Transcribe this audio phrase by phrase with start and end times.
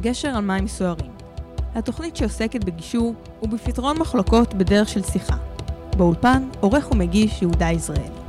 [0.00, 1.10] גשר על מים סוערים.
[1.74, 5.36] התוכנית שעוסקת בגישור ובפתרון מחלוקות בדרך של שיחה.
[5.96, 8.19] באולפן, עורך ומגיש יהודה יזרעאלי.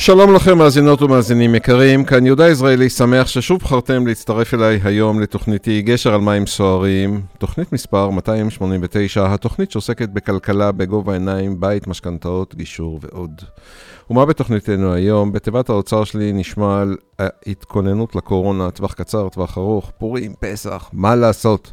[0.00, 5.82] שלום לכם מאזינות ומאזינים יקרים, כאן יהודה ישראלי, שמח ששוב בחרתם להצטרף אליי היום לתוכניתי
[5.82, 13.00] גשר על מים סוערים, תוכנית מספר 289, התוכנית שעוסקת בכלכלה בגובה העיניים, בית, משכנתאות, גישור
[13.02, 13.42] ועוד.
[14.10, 15.32] ומה בתוכניתנו היום?
[15.32, 21.72] בתיבת האוצר שלי נשמע על ההתכוננות לקורונה, טווח קצר, טווח ארוך, פורים, פסח, מה לעשות?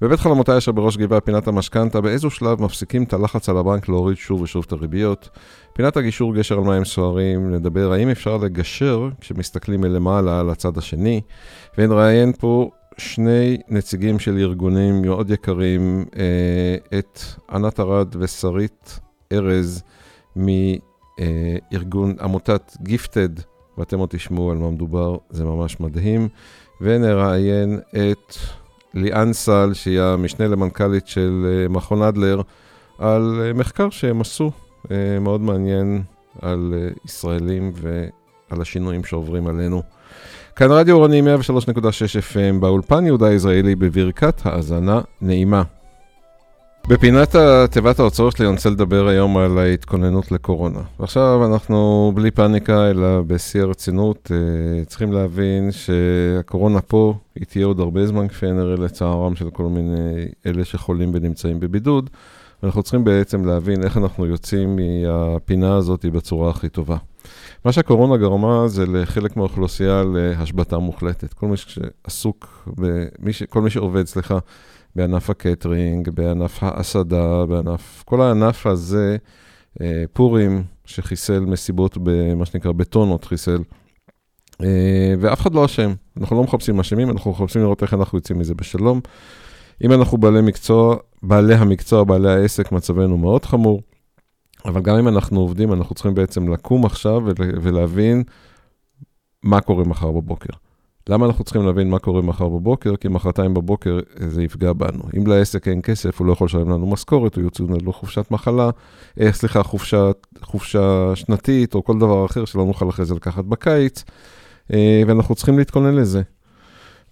[0.00, 4.16] בבית חלומותיי אשר בראש גבעה פינת המשכנתה, באיזו שלב מפסיקים את הלחץ על הבנק להוריד
[4.16, 5.28] שוב ושוב את הריביות?
[5.72, 11.20] פינת הגישור גשר על מים סוערים, נדבר האם אפשר לגשר כשמסתכלים מלמעלה על הצד השני,
[11.78, 19.00] ונראיין פה שני נציגים של ארגונים מאוד יקרים, אה, את ענת ארד ושרית
[19.32, 19.82] ארז
[20.36, 23.28] מארגון עמותת גיפטד,
[23.78, 26.28] ואתם עוד תשמעו על מה מדובר, זה ממש מדהים,
[26.80, 28.36] ונראיין את...
[28.96, 32.40] ליאן סל, שהיא המשנה למנכ"לית של אה, מכון אדלר,
[32.98, 34.50] על אה, מחקר שהם עשו,
[34.90, 36.02] אה, מאוד מעניין,
[36.42, 39.82] על ישראלים ועל השינויים שעוברים עלינו.
[40.56, 41.82] כאן רדיו אורני 103.6
[42.32, 45.62] FM, באולפן יהודה ישראלי בברכת האזנה נעימה.
[46.88, 47.36] בפינת
[47.70, 50.80] תיבת האוצרות שלי אני רוצה לדבר היום על ההתכוננות לקורונה.
[51.00, 57.80] ועכשיו אנחנו בלי פאניקה, אלא בשיא הרצינות, אה, צריכים להבין שהקורונה פה, היא תהיה עוד
[57.80, 62.10] הרבה זמן כפי הנראה לצערם של כל מיני אלה שחולים ונמצאים בבידוד.
[62.62, 66.96] ואנחנו צריכים בעצם להבין איך אנחנו יוצאים מהפינה הזאת בצורה הכי טובה.
[67.64, 71.32] מה שהקורונה גרמה זה לחלק מהאוכלוסייה להשבתה מוחלטת.
[71.32, 72.68] כל מי שעסוק,
[73.30, 73.42] ש...
[73.42, 74.38] כל מי שעובד, סליחה,
[74.96, 78.02] בענף הקטרינג, בענף ההסעדה, בענף...
[78.06, 79.16] כל הענף הזה,
[79.80, 83.58] אה, פורים, שחיסל מסיבות במה שנקרא בטונות, חיסל.
[84.62, 85.92] אה, ואף אחד לא אשם.
[86.16, 89.00] אנחנו לא מחפשים אשמים, אנחנו מחפשים לראות איך אנחנו יוצאים מזה בשלום.
[89.84, 93.82] אם אנחנו בעלי מקצוע, בעלי המקצוע, בעלי העסק, מצבנו מאוד חמור.
[94.64, 97.22] אבל גם אם אנחנו עובדים, אנחנו צריכים בעצם לקום עכשיו
[97.62, 98.22] ולהבין
[99.42, 100.52] מה קורה מחר בבוקר.
[101.08, 102.96] למה אנחנו צריכים להבין מה קורה מחר בבוקר?
[102.96, 105.02] כי מחרתיים בבוקר זה יפגע בנו.
[105.18, 108.70] אם לעסק אין כסף, הוא לא יכול לשלם לנו משכורת, הוא יוצא לנו חופשת מחלה,
[109.20, 110.10] אה, סליחה, חופשה,
[110.42, 114.04] חופשה שנתית, או כל דבר אחר שלא נוכל אחרי זה לקחת בקיץ,
[114.72, 116.22] אה, ואנחנו צריכים להתכונן לזה.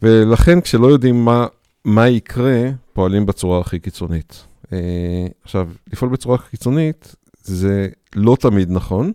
[0.02, 1.46] ולכן, כשלא יודעים מה,
[1.84, 4.44] מה יקרה, פועלים בצורה הכי קיצונית.
[4.72, 9.12] אה, עכשיו, לפעול בצורה הכי קיצונית זה לא תמיד נכון.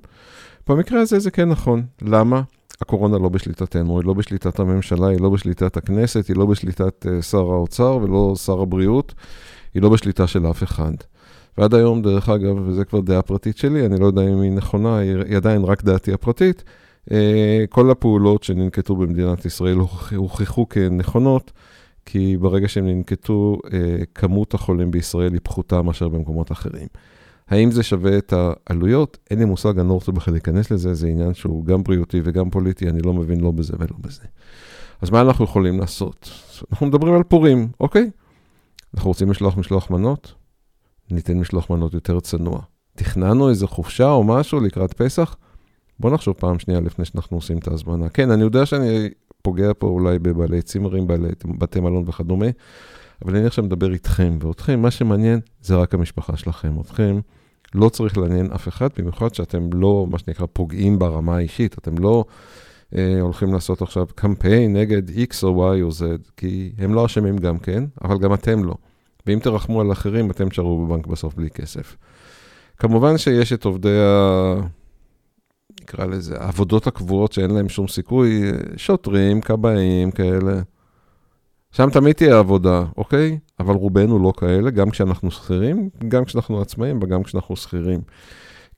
[0.68, 1.84] במקרה הזה זה כן נכון.
[2.02, 2.42] למה?
[2.82, 7.22] הקורונה לא בשליטתנו, היא לא בשליטת הממשלה, היא לא בשליטת הכנסת, היא לא בשליטת uh,
[7.22, 9.14] שר האוצר ולא שר הבריאות,
[9.74, 10.92] היא לא בשליטה של אף אחד.
[11.58, 14.98] ועד היום, דרך אגב, וזו כבר דעה פרטית שלי, אני לא יודע אם היא נכונה,
[14.98, 16.64] היא עדיין רק דעתי הפרטית,
[17.10, 17.14] uh,
[17.70, 19.78] כל הפעולות שננקטו במדינת ישראל
[20.16, 21.52] הוכחו כנכונות,
[22.06, 23.70] כי ברגע שהם ננקטו, uh,
[24.16, 26.88] כמות החולים בישראל היא פחותה מאשר במקומות אחרים.
[27.50, 29.18] האם זה שווה את העלויות?
[29.30, 32.50] אין לי מושג, אני לא רוצה בכלל להיכנס לזה, זה עניין שהוא גם בריאותי וגם
[32.50, 34.24] פוליטי, אני לא מבין לא בזה ולא בזה.
[35.02, 36.30] אז מה אנחנו יכולים לעשות?
[36.72, 38.10] אנחנו מדברים על פורים, אוקיי?
[38.96, 40.34] אנחנו רוצים לשלוח משלוח מנות?
[41.12, 42.62] ניתן משלוח מנות יותר צנוע.
[42.96, 45.36] תכננו איזה חופשה או משהו לקראת פסח?
[46.00, 48.10] בוא נחשוב פעם שנייה לפני שאנחנו עושים את ההזמנה.
[48.10, 49.10] כן, אני יודע שאני
[49.42, 51.30] פוגע פה אולי בבעלי צימרים, בעלי
[51.60, 52.46] בתי מלון וכדומה,
[53.26, 56.80] אבל אני עכשיו מדבר איתכם, ואותכם, מה שמעניין זה רק המשפחה שלכם.
[56.82, 57.20] אתכם,
[57.76, 61.78] לא צריך לעניין אף אחד, במיוחד שאתם לא, מה שנקרא, פוגעים ברמה האישית.
[61.78, 62.26] אתם לא
[62.96, 67.38] אה, הולכים לעשות עכשיו קמפיין נגד X או Y או Z, כי הם לא אשמים
[67.38, 68.76] גם כן, אבל גם אתם לא.
[69.28, 71.98] ואם תרחמו על אחרים, אתם תשארו בבנק בסוף בלי כסף.
[72.78, 74.56] כמובן שיש את עובדי ה...
[75.82, 80.62] נקרא לזה, העבודות הקבועות שאין להם שום סיכוי, שוטרים, כבאים, כאלה.
[81.72, 83.40] שם תמיד תהיה עבודה, אוקיי?
[83.60, 88.02] אבל רובנו לא כאלה, גם כשאנחנו שכירים, גם כשאנחנו עצמאים וגם כשאנחנו שכירים.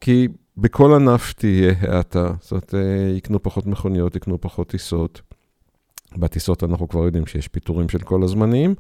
[0.02, 5.22] כי בכל ענף תהיה האטה, זאת אומרת, אה, יקנו פחות מכוניות, יקנו פחות טיסות.
[6.18, 8.76] בטיסות אנחנו כבר יודעים שיש פיטורים של כל הזמנים,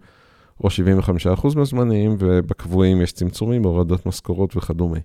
[0.63, 4.99] או 75% מהזמנים, ובקבועים יש צמצומים, הורדות משכורות וכדומה.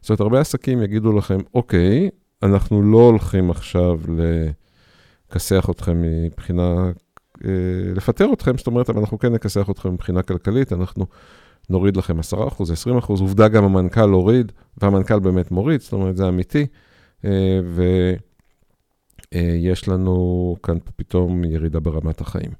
[0.00, 2.10] זאת אומרת, הרבה עסקים יגידו לכם, אוקיי,
[2.42, 4.00] אנחנו לא הולכים עכשיו
[5.30, 6.90] לכסח אתכם מבחינה
[7.94, 11.06] לפטר אתכם, זאת אומרת, אבל אנחנו כן נכסח אתכם מבחינה כלכלית, אנחנו
[11.70, 16.66] נוריד לכם 10%, 20%, עובדה גם המנכ"ל הוריד, והמנכ"ל באמת מוריד, זאת אומרת, זה אמיתי,
[17.24, 17.60] אה,
[19.32, 22.50] ויש אה, לנו כאן פתאום ירידה ברמת החיים.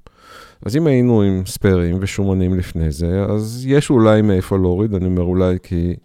[0.65, 5.23] אז אם היינו עם ספיירים ושומנים לפני זה, אז יש אולי מאיפה להוריד, אני אומר
[5.23, 5.95] אולי כי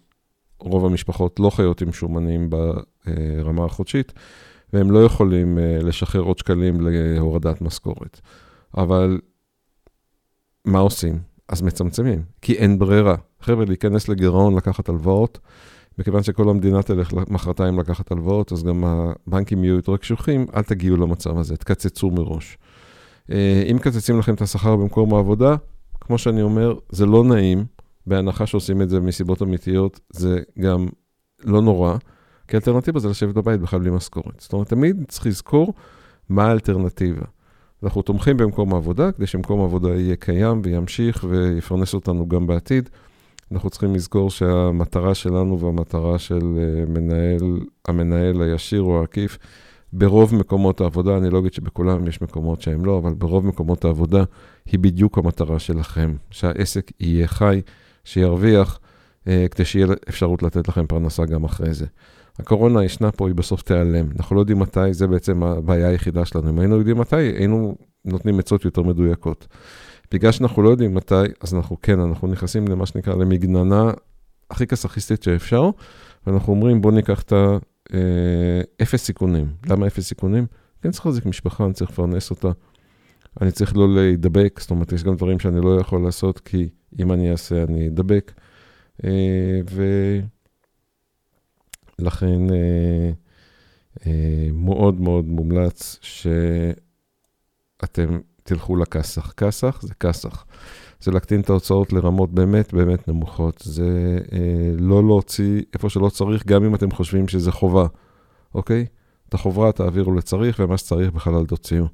[0.59, 4.13] רוב המשפחות לא חיות עם שומנים ברמה החודשית,
[4.73, 8.21] והם לא יכולים לשחרר עוד שקלים להורדת משכורת.
[8.77, 9.19] אבל
[10.65, 11.19] מה עושים?
[11.47, 13.15] אז מצמצמים, כי אין ברירה.
[13.41, 15.39] חבר'ה, להיכנס לגירעון, לקחת הלוואות,
[15.97, 20.97] מכיוון שכל המדינה תלך מחרתיים לקחת הלוואות, אז גם הבנקים יהיו יותר קשוחים, אל תגיעו
[20.97, 22.57] למצב הזה, תקצצו מראש.
[23.31, 25.55] אה, אם מקצצים לכם את השכר במקום העבודה,
[26.01, 27.65] כמו שאני אומר, זה לא נעים,
[28.07, 30.87] בהנחה שעושים את זה מסיבות אמיתיות, זה גם
[31.43, 31.97] לא נורא,
[32.47, 34.39] כי האלטרנטיבה זה לשבת בבית בכלל בלי משכורת.
[34.39, 35.73] זאת אומרת, תמיד צריך לזכור
[36.29, 37.25] מה האלטרנטיבה.
[37.83, 42.89] אנחנו תומכים במקום העבודה, כדי שמקום העבודה יהיה קיים וימשיך ויפרנס אותנו גם בעתיד.
[43.51, 49.37] אנחנו צריכים לזכור שהמטרה שלנו והמטרה של אה, מנהל, המנהל הישיר או העקיף,
[49.93, 54.23] ברוב מקומות העבודה, אני לא אגיד שבכולם יש מקומות שהם לא, אבל ברוב מקומות העבודה
[54.65, 57.61] היא בדיוק המטרה שלכם, שהעסק יהיה חי,
[58.03, 58.79] שירוויח,
[59.27, 61.85] אה, כדי שיהיה אפשרות לתת לכם פרנסה גם אחרי זה.
[62.39, 64.07] הקורונה ישנה פה, היא בסוף תיעלם.
[64.19, 66.49] אנחנו לא יודעים מתי, זה בעצם הבעיה היחידה שלנו.
[66.49, 67.75] אם היינו יודעים מתי, היינו
[68.05, 69.47] נותנים עצות יותר מדויקות.
[70.11, 73.91] בגלל שאנחנו לא יודעים מתי, אז אנחנו כן, אנחנו נכנסים למה שנקרא למגננה
[74.49, 75.69] הכי כסאכיסטית שאפשר,
[76.27, 77.33] ואנחנו אומרים, בואו ניקח את
[78.79, 79.47] האפס אה, סיכונים.
[79.69, 80.45] למה אפס סיכונים?
[80.83, 82.51] אני צריך להחזיק משפחה, אני צריך לפרנס אותה.
[83.41, 86.69] אני צריך לא להידבק, זאת אומרת, יש גם דברים שאני לא יכול לעשות, כי
[86.99, 88.31] אם אני אעשה, אני אדבק.
[89.03, 89.59] אה,
[91.99, 92.41] ולכן
[94.05, 96.99] אה, מאוד מאוד מומלץ שאתם
[98.43, 99.31] תלכו לכסח.
[99.31, 100.45] כסח זה כסח.
[101.01, 103.61] זה להקטין את ההוצאות לרמות באמת באמת נמוכות.
[103.65, 107.85] זה אה, לא להוציא איפה שלא צריך, גם אם אתם חושבים שזה חובה,
[108.55, 108.85] אוקיי?
[109.29, 111.85] את החוברה תעבירו לצריך, ומה שצריך בכלל אל תוציאו.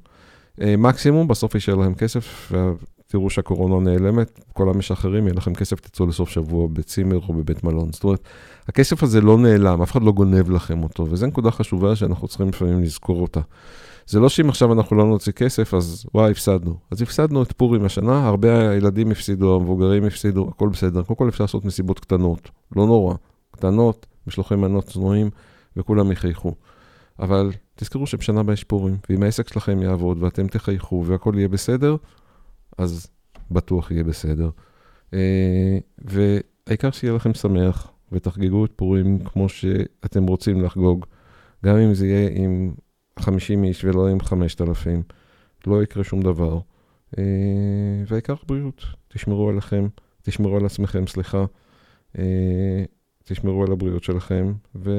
[0.60, 6.06] אה, מקסימום, בסוף יישאר להם כסף, ותראו שהקורונה נעלמת, כל המשחררים, יהיה לכם כסף, תצאו
[6.06, 7.92] לסוף שבוע בצימר או בבית מלון.
[7.92, 8.20] זאת אומרת,
[8.68, 12.48] הכסף הזה לא נעלם, אף אחד לא גונב לכם אותו, וזו נקודה חשובה שאנחנו צריכים
[12.48, 13.40] לפעמים לזכור אותה.
[14.06, 16.76] זה לא שאם עכשיו אנחנו לא נוציא כסף, אז וואי, הפסדנו.
[16.90, 21.02] אז הפסדנו את פורים השנה, הרבה הילדים הפסידו, המבוגרים הפסידו, הכל בסדר.
[21.02, 23.14] קודם כל אפשר לעשות מסיבות קטנות, לא נורא.
[23.50, 25.30] קטנות, משלוחי מנות צנועים,
[25.76, 26.54] וכולם יחייכו.
[27.18, 31.96] אבל תזכרו שבשנה הבאה יש פורים, ואם העסק שלכם יעבוד ואתם תחייכו והכל יהיה בסדר,
[32.78, 33.06] אז
[33.50, 34.50] בטוח יהיה בסדר.
[35.14, 41.06] אה, והעיקר שיהיה לכם שמח, ותחגגו את פורים כמו שאתם רוצים לחגוג,
[41.64, 42.74] גם אם זה יהיה עם
[43.18, 45.02] 50 איש ולא עם 5,000,
[45.66, 46.60] לא יקרה שום דבר.
[47.18, 47.24] אה,
[48.06, 49.88] והעיקר בריאות, תשמרו עליכם,
[50.22, 51.44] תשמרו על עצמכם, סליחה,
[52.18, 52.84] אה,
[53.24, 54.92] תשמרו על הבריאות שלכם, וכל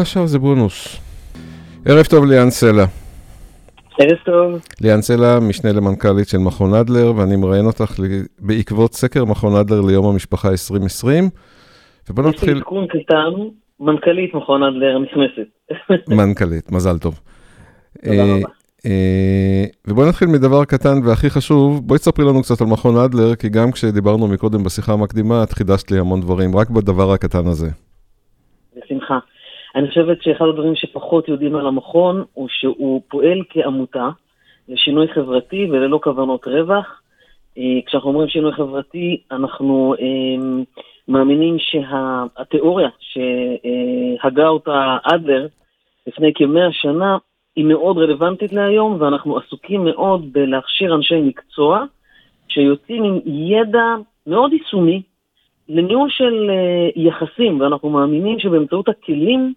[0.00, 0.96] השאר זה בונוס.
[1.84, 3.03] ערב טוב ליאן סלע.
[3.98, 4.60] ערב טוב.
[4.80, 8.00] ליאן סלע, משנה למנכ"לית של מכון אדלר, ואני מראיין אותך
[8.38, 11.24] בעקבות סקר מכון אדלר ליום המשפחה 2020.
[12.10, 12.48] ובוא נתחיל...
[12.48, 13.32] יש לי עדכון קטן,
[13.80, 15.48] מנכ"לית מכון אדלר נכנסת.
[16.18, 17.20] מנכ"לית, מזל טוב.
[18.04, 18.48] תודה אה, רבה.
[18.86, 23.48] אה, ובואי נתחיל מדבר קטן והכי חשוב, בואי תספרי לנו קצת על מכון אדלר, כי
[23.48, 27.68] גם כשדיברנו מקודם בשיחה המקדימה, את חידשת לי המון דברים, רק בדבר הקטן הזה.
[28.76, 29.18] בשמחה.
[29.74, 34.08] אני חושבת שאחד הדברים שפחות יודעים על המכון, הוא שהוא פועל כעמותה
[34.68, 37.00] לשינוי חברתי וללא כוונות רווח.
[37.58, 39.94] אה, כשאנחנו אומרים שינוי חברתי, אנחנו
[41.08, 45.46] מאמינים שהתיאוריה שהגה אותה אדלר
[46.06, 47.16] לפני כמאה שנה
[47.56, 51.84] היא מאוד רלוונטית להיום, ואנחנו עסוקים מאוד בלהכשיר אנשי מקצוע
[52.48, 53.94] שיוצאים עם ידע
[54.26, 55.02] מאוד יישומי
[55.68, 59.54] לניהול של אה, יחסים, ואנחנו מאמינים שבאמצעות הכלים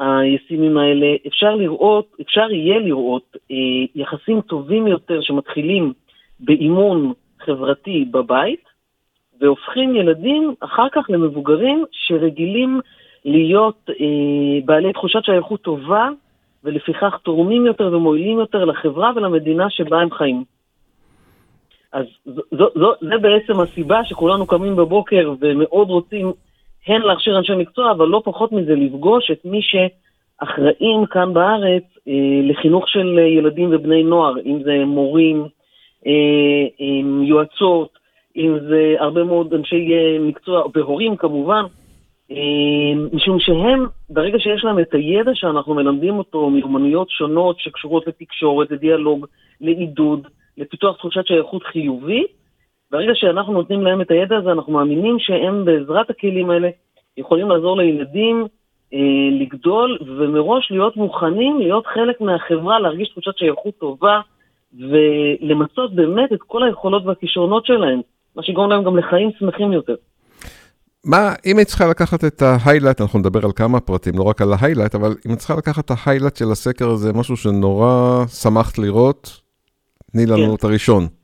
[0.00, 3.56] הישימים האלה אפשר לראות, אפשר יהיה לראות אה,
[3.94, 5.92] יחסים טובים יותר שמתחילים
[6.40, 8.64] באימון חברתי בבית,
[9.40, 12.80] והופכים ילדים אחר כך למבוגרים שרגילים
[13.24, 16.08] להיות אה, בעלי תחושת שייכות טובה,
[16.64, 20.44] ולפיכך תורמים יותר ומועילים יותר לחברה ולמדינה שבה הם חיים.
[21.92, 26.32] אז זו, זו, זו, זה בעצם הסיבה שכולנו קמים בבוקר ומאוד רוצים
[26.86, 32.40] הן להכשיר אנשי מקצוע, אבל לא פחות מזה לפגוש את מי שאחראים כאן בארץ אה,
[32.42, 35.46] לחינוך של ילדים ובני נוער, אם זה מורים,
[36.06, 37.98] אה, אה, יועצות,
[38.36, 41.62] אם זה הרבה מאוד אנשי אה, מקצוע, והורים כמובן,
[42.30, 42.36] אה,
[43.12, 49.26] משום שהם, ברגע שיש להם את הידע שאנחנו מלמדים אותו מיומנויות שונות שקשורות לתקשורת, לדיאלוג,
[49.60, 50.26] לעידוד,
[50.58, 52.24] לפיתוח תחושת שייכות חיובי,
[52.92, 56.68] ברגע שאנחנו נותנים להם את הידע הזה, אנחנו מאמינים שהם בעזרת הכלים האלה
[57.16, 58.46] יכולים לעזור לילדים
[58.94, 58.98] אה,
[59.40, 64.20] לגדול ומראש להיות מוכנים להיות חלק מהחברה, להרגיש תחושת שייכות טובה
[64.78, 68.00] ולמצות באמת את כל היכולות והכישרונות שלהם.
[68.36, 69.94] מה שיגרום להם גם לחיים שמחים יותר.
[71.04, 74.42] מה, אם היית צריכה לקחת את ה highlight, אנחנו נדבר על כמה פרטים, לא רק
[74.42, 77.36] על ה highlight, אבל אם היית צריכה לקחת את ה highlight של הסקר הזה, משהו
[77.36, 79.40] שנורא שמחת לראות,
[80.12, 80.54] תני לנו כן.
[80.54, 81.19] את הראשון.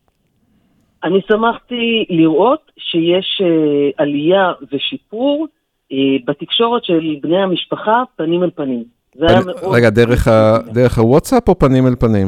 [1.05, 5.47] אני שמחתי לראות שיש אה, עלייה ושיפור
[5.93, 8.85] אה, בתקשורת של בני המשפחה פנים אל פנים.
[9.15, 9.75] זה היה מאוד...
[9.75, 10.59] רגע, דרך, ה...
[10.75, 12.26] דרך הוואטסאפ או פנים אל פנים?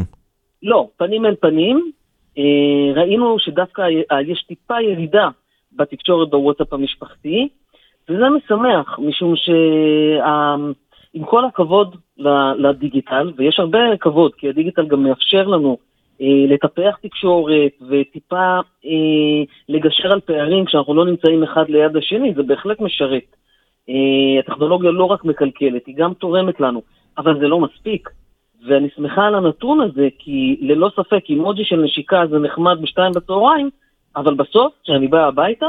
[0.62, 1.90] לא, פנים אל פנים.
[2.36, 2.40] Uh,
[2.94, 3.82] ראינו שדווקא
[4.26, 5.28] יש טיפה ירידה
[5.72, 7.48] בתקשורת בוואטסאפ המשפחתי,
[8.08, 10.72] וזה משמח, משום שעם
[11.24, 11.96] כל הכבוד
[12.56, 15.78] לדיגיטל, ויש הרבה כבוד, כי הדיגיטל גם מאפשר לנו
[16.20, 22.80] לטפח תקשורת וטיפה אה, לגשר על פערים כשאנחנו לא נמצאים אחד ליד השני, זה בהחלט
[22.80, 23.36] משרת.
[23.88, 26.82] אה, הטכנולוגיה לא רק מקלקלת, היא גם תורמת לנו,
[27.18, 28.08] אבל זה לא מספיק.
[28.66, 33.70] ואני שמחה על הנתון הזה, כי ללא ספק אימוג'י של נשיקה זה נחמד בשתיים בצהריים,
[34.16, 35.66] אבל בסוף, כשאני בא הביתה,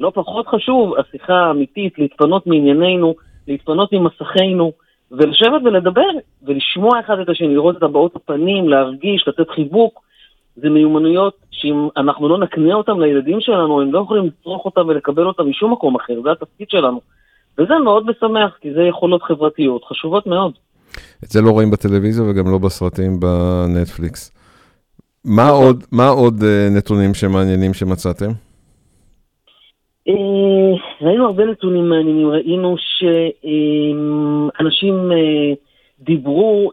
[0.00, 3.14] לא פחות חשוב השיחה האמיתית, להתפנות מענייננו,
[3.48, 4.72] להתפנות ממסכינו,
[5.12, 6.10] ולשבת ולדבר,
[6.42, 10.00] ולשמוע אחד את השני, לראות את הבעות הפנים, להרגיש, לתת חיבוק.
[10.56, 15.26] זה מיומנויות שאם אנחנו לא נקנה אותן לילדים שלנו, הם לא יכולים לצרוך אותן ולקבל
[15.26, 17.00] אותן משום מקום אחר, זה התפקיד שלנו.
[17.58, 20.52] וזה מאוד משמח, כי זה יכולות חברתיות חשובות מאוד.
[21.24, 24.32] את זה לא רואים בטלוויזיה וגם לא בסרטים בנטפליקס.
[25.24, 25.48] מה.
[25.48, 28.30] עוד, מה עוד uh, נתונים שמעניינים שמצאתם?
[30.08, 32.76] אה, ראינו הרבה נתונים מעניינים, ראינו
[34.58, 35.52] שאנשים אה,
[36.00, 36.70] דיברו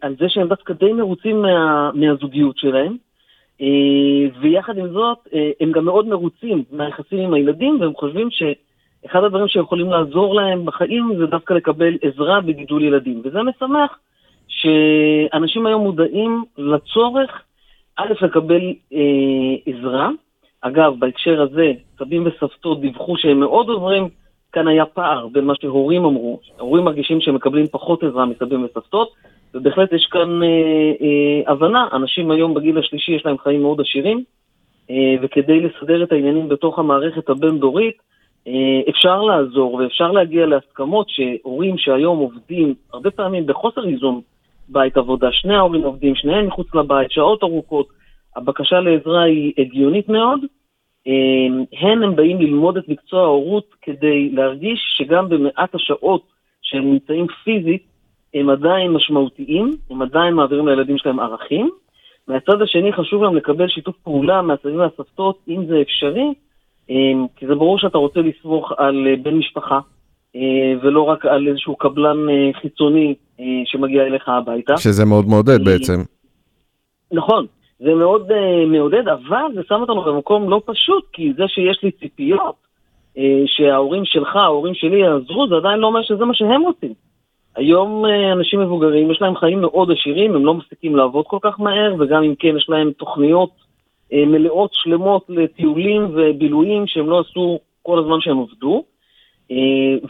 [0.00, 2.96] על זה שהם דווקא די מרוצים מה, מהזוגיות שלהם,
[4.40, 5.18] ויחד עם זאת
[5.60, 11.14] הם גם מאוד מרוצים מהיחסים עם הילדים, והם חושבים שאחד הדברים שיכולים לעזור להם בחיים
[11.18, 13.98] זה דווקא לקבל עזרה בגידול ילדים, וזה משמח
[14.48, 17.42] שאנשים היום מודעים לצורך
[17.96, 20.10] א', לקבל אה, עזרה.
[20.66, 24.08] אגב, בהקשר הזה, סבים וסבתות דיווחו שהם מאוד עוזרים.
[24.52, 29.08] כאן היה פער בין מה שהורים אמרו, הורים מרגישים שהם מקבלים פחות עזרה מסבים וסבתות,
[29.54, 30.48] ובהחלט יש כאן אה,
[31.00, 34.24] אה, הבנה, אנשים היום בגיל השלישי יש להם חיים מאוד עשירים,
[34.90, 37.96] אה, וכדי לסדר את העניינים בתוך המערכת הבין-דורית,
[38.48, 44.20] אה, אפשר לעזור ואפשר להגיע להסכמות שהורים שהיום עובדים הרבה פעמים בחוסר איזון
[44.68, 47.86] בית עבודה, שני ההורים עובדים, שניהם מחוץ לבית, שעות ארוכות,
[48.36, 50.40] הבקשה לעזרה היא הגיונית מאוד.
[51.06, 56.22] אמ, הן הם באים ללמוד את מקצוע ההורות כדי להרגיש שגם במעט השעות
[56.62, 57.82] שהם נמצאים פיזית,
[58.34, 61.70] הם עדיין משמעותיים, הם עדיין מעבירים לילדים שלהם ערכים.
[62.28, 66.34] מהצד השני חשוב להם לקבל שיתוף פעולה מהצדדים והסבתות, אם זה אפשרי,
[66.90, 69.80] אמ, כי זה ברור שאתה רוצה לסמוך על אה, בן משפחה,
[70.36, 70.40] אה,
[70.82, 73.14] ולא רק על איזשהו קבלן אה, חיצוני
[73.64, 74.76] שמגיע אליך הביתה.
[74.76, 76.02] שזה מאוד מעודד בעצם.
[77.12, 77.46] נכון,
[77.78, 78.28] זה מאוד
[78.66, 82.54] מעודד, אבל זה שם אותנו במקום לא פשוט, כי זה שיש לי ציפיות,
[83.46, 86.92] שההורים שלך, ההורים שלי יעזרו, זה עדיין לא אומר שזה מה שהם רוצים.
[87.56, 91.94] היום אנשים מבוגרים, יש להם חיים מאוד עשירים, הם לא מפסיקים לעבוד כל כך מהר,
[91.98, 93.50] וגם אם כן, יש להם תוכניות
[94.12, 98.84] מלאות שלמות לטיולים ובילויים שהם לא עשו כל הזמן שהם עבדו.
[99.50, 99.56] אה,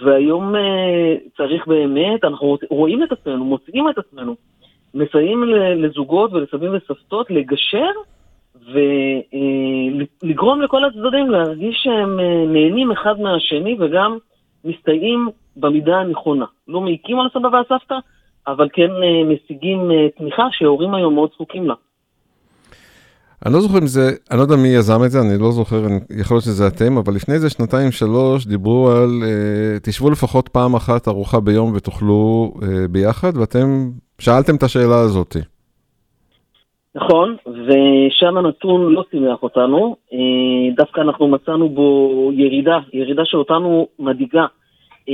[0.05, 4.35] והיום אה, צריך באמת, אנחנו רואים את עצמנו, מוצאים את עצמנו,
[4.95, 5.45] מסייעים
[5.77, 7.91] לזוגות ולסבים וסבתות לגשר
[10.23, 12.21] ולגרום אה, לכל הצדדים להרגיש שהם
[12.53, 14.19] נהנים אחד מהשני וגם
[14.65, 16.45] מסתייעים במידה הנכונה.
[16.69, 17.95] לא מעיקים על הסבא והסבתא,
[18.47, 18.91] אבל כן
[19.29, 21.75] משיגים תמיכה שהורים היום מאוד זקוקים לה.
[23.47, 25.87] אני לא זוכר אם זה, אני לא יודע מי יזם את זה, אני לא זוכר,
[25.87, 30.49] אני, יכול להיות שזה אתם, אבל לפני איזה שנתיים שלוש דיברו על, uh, תשבו לפחות
[30.49, 35.37] פעם אחת ארוחה ביום ותאכלו uh, ביחד, ואתם שאלתם את השאלה הזאת.
[36.95, 40.15] נכון, ושם הנתון לא שימח אותנו, uh,
[40.77, 44.47] דווקא אנחנו מצאנו בו ירידה, ירידה שאותנו מדאיגה.
[45.09, 45.13] Uh,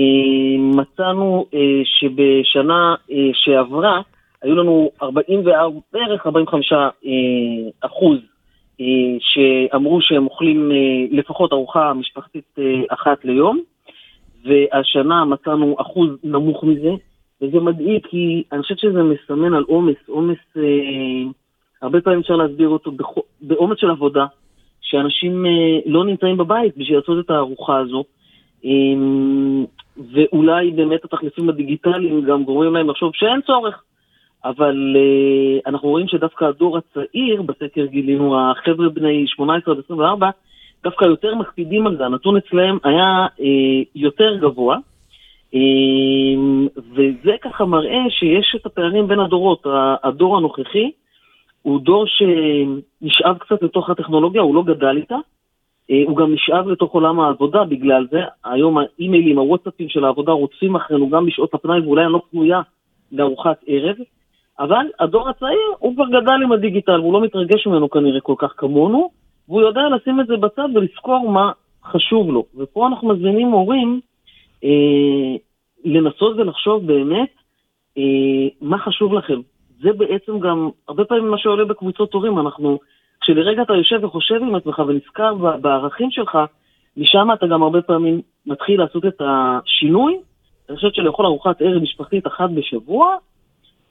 [0.59, 2.95] מצאנו uh, שבשנה
[3.33, 4.01] שעברה,
[4.43, 6.79] היו לנו 44, בערך 45 אה,
[7.81, 8.19] אחוז
[8.81, 10.77] אה, שאמרו שהם אוכלים אה,
[11.11, 13.61] לפחות ארוחה משפחתית אה, אחת ליום,
[14.45, 16.91] והשנה מצאנו אחוז נמוך מזה,
[17.43, 20.63] וזה מדאיג כי אני חושבת שזה מסמן על עומס, עומס, אה,
[21.83, 22.93] הרבה פעמים אפשר להסביר אותו
[23.41, 24.27] בעומס של עבודה,
[24.81, 28.05] שאנשים אה, לא נמצאים בבית בשביל לעשות את הארוחה הזו.
[28.65, 28.71] אה,
[30.13, 33.83] ואולי באמת התחליפים הדיגיטליים גם גורמים להם לחשוב שאין צורך.
[34.45, 40.31] אבל uh, אנחנו רואים שדווקא הדור הצעיר, בסקר גילינו, החבר'ה בני 18 עד 24,
[40.85, 43.43] דווקא יותר מקפידים על זה, הנתון אצלם היה uh,
[43.95, 44.77] יותר גבוה,
[46.95, 49.67] וזה ככה מראה שיש את הפערים בין הדורות.
[50.03, 50.91] הדור הנוכחי
[51.63, 55.17] הוא דור שנשאב קצת לתוך הטכנולוגיה, הוא לא גדל איתה,
[55.91, 58.21] אה, הוא גם נשאב לתוך עולם העבודה בגלל זה.
[58.45, 62.61] היום האימיילים, הוואטסאפים של העבודה רודפים אחרינו גם בשעות הפנאי, ואולי אני לא פנויה
[63.13, 63.97] לארוחת ערב.
[64.61, 68.55] אבל הדור הצעיר, הוא כבר גדל עם הדיגיטל, והוא לא מתרגש ממנו כנראה כל כך
[68.57, 69.11] כמונו,
[69.49, 71.53] והוא יודע לשים את זה בצד ולזכור מה
[71.85, 72.45] חשוב לו.
[72.57, 74.01] ופה אנחנו מזמינים הורים
[74.65, 75.37] אה,
[75.85, 77.29] לנסות ולחשוב באמת
[77.99, 78.03] אה,
[78.61, 79.41] מה חשוב לכם.
[79.83, 82.79] זה בעצם גם, הרבה פעמים מה שעולה בקבוצות הורים, אנחנו,
[83.21, 86.39] כשלרגע אתה יושב וחושב עם עצמך ונזכר בערכים שלך,
[86.97, 90.19] משם אתה גם הרבה פעמים מתחיל לעשות את השינוי.
[90.69, 93.17] אני חושבת שלאכול ארוחת ערב משפחתית אחת בשבוע,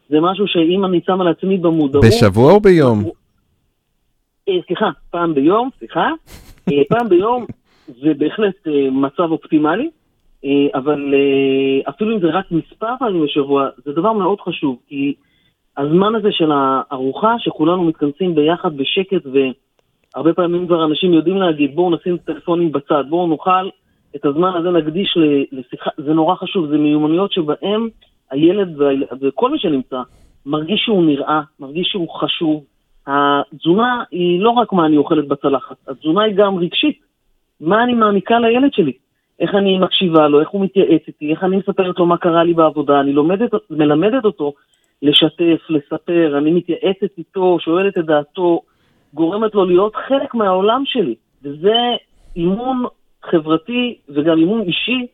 [0.09, 2.05] זה משהו שאם אני שמה לעצמי במודעות...
[2.05, 3.03] בשבוע או ביום?
[4.49, 6.09] אה, סליחה, פעם ביום, סליחה.
[6.71, 7.45] אה, פעם ביום
[7.87, 9.89] זה בהחלט אה, מצב אופטימלי,
[10.75, 11.13] אבל
[11.89, 15.13] אפילו אם זה רק מספר פעמים בשבוע, זה דבר מאוד חשוב, כי
[15.77, 21.95] הזמן הזה של הארוחה, שכולנו מתכנסים ביחד בשקט, והרבה פעמים כבר אנשים יודעים להגיד, בואו
[21.95, 23.69] נשים את הטלפונים בצד, בואו נאכל
[24.15, 25.17] את הזמן הזה נקדיש
[25.51, 27.87] לשיחה, זה נורא חשוב, זה מיומנויות שבהם
[28.31, 28.81] הילד
[29.21, 30.01] וכל מי שנמצא
[30.45, 32.63] מרגיש שהוא נראה, מרגיש שהוא חשוב.
[33.07, 36.99] התזונה היא לא רק מה אני אוכלת בצלחת, התזונה היא גם רגשית.
[37.61, 38.93] מה אני מעניקה לילד שלי?
[39.39, 42.53] איך אני מקשיבה לו, איך הוא מתייעץ איתי, איך אני מספרת לו מה קרה לי
[42.53, 44.53] בעבודה, אני לומדת, מלמדת אותו
[45.01, 48.61] לשתף, לספר, אני מתייעצת איתו, שואלת את דעתו,
[49.13, 51.15] גורמת לו להיות חלק מהעולם שלי.
[51.43, 51.75] וזה
[52.35, 52.83] אימון
[53.23, 55.07] חברתי וגם אימון אישי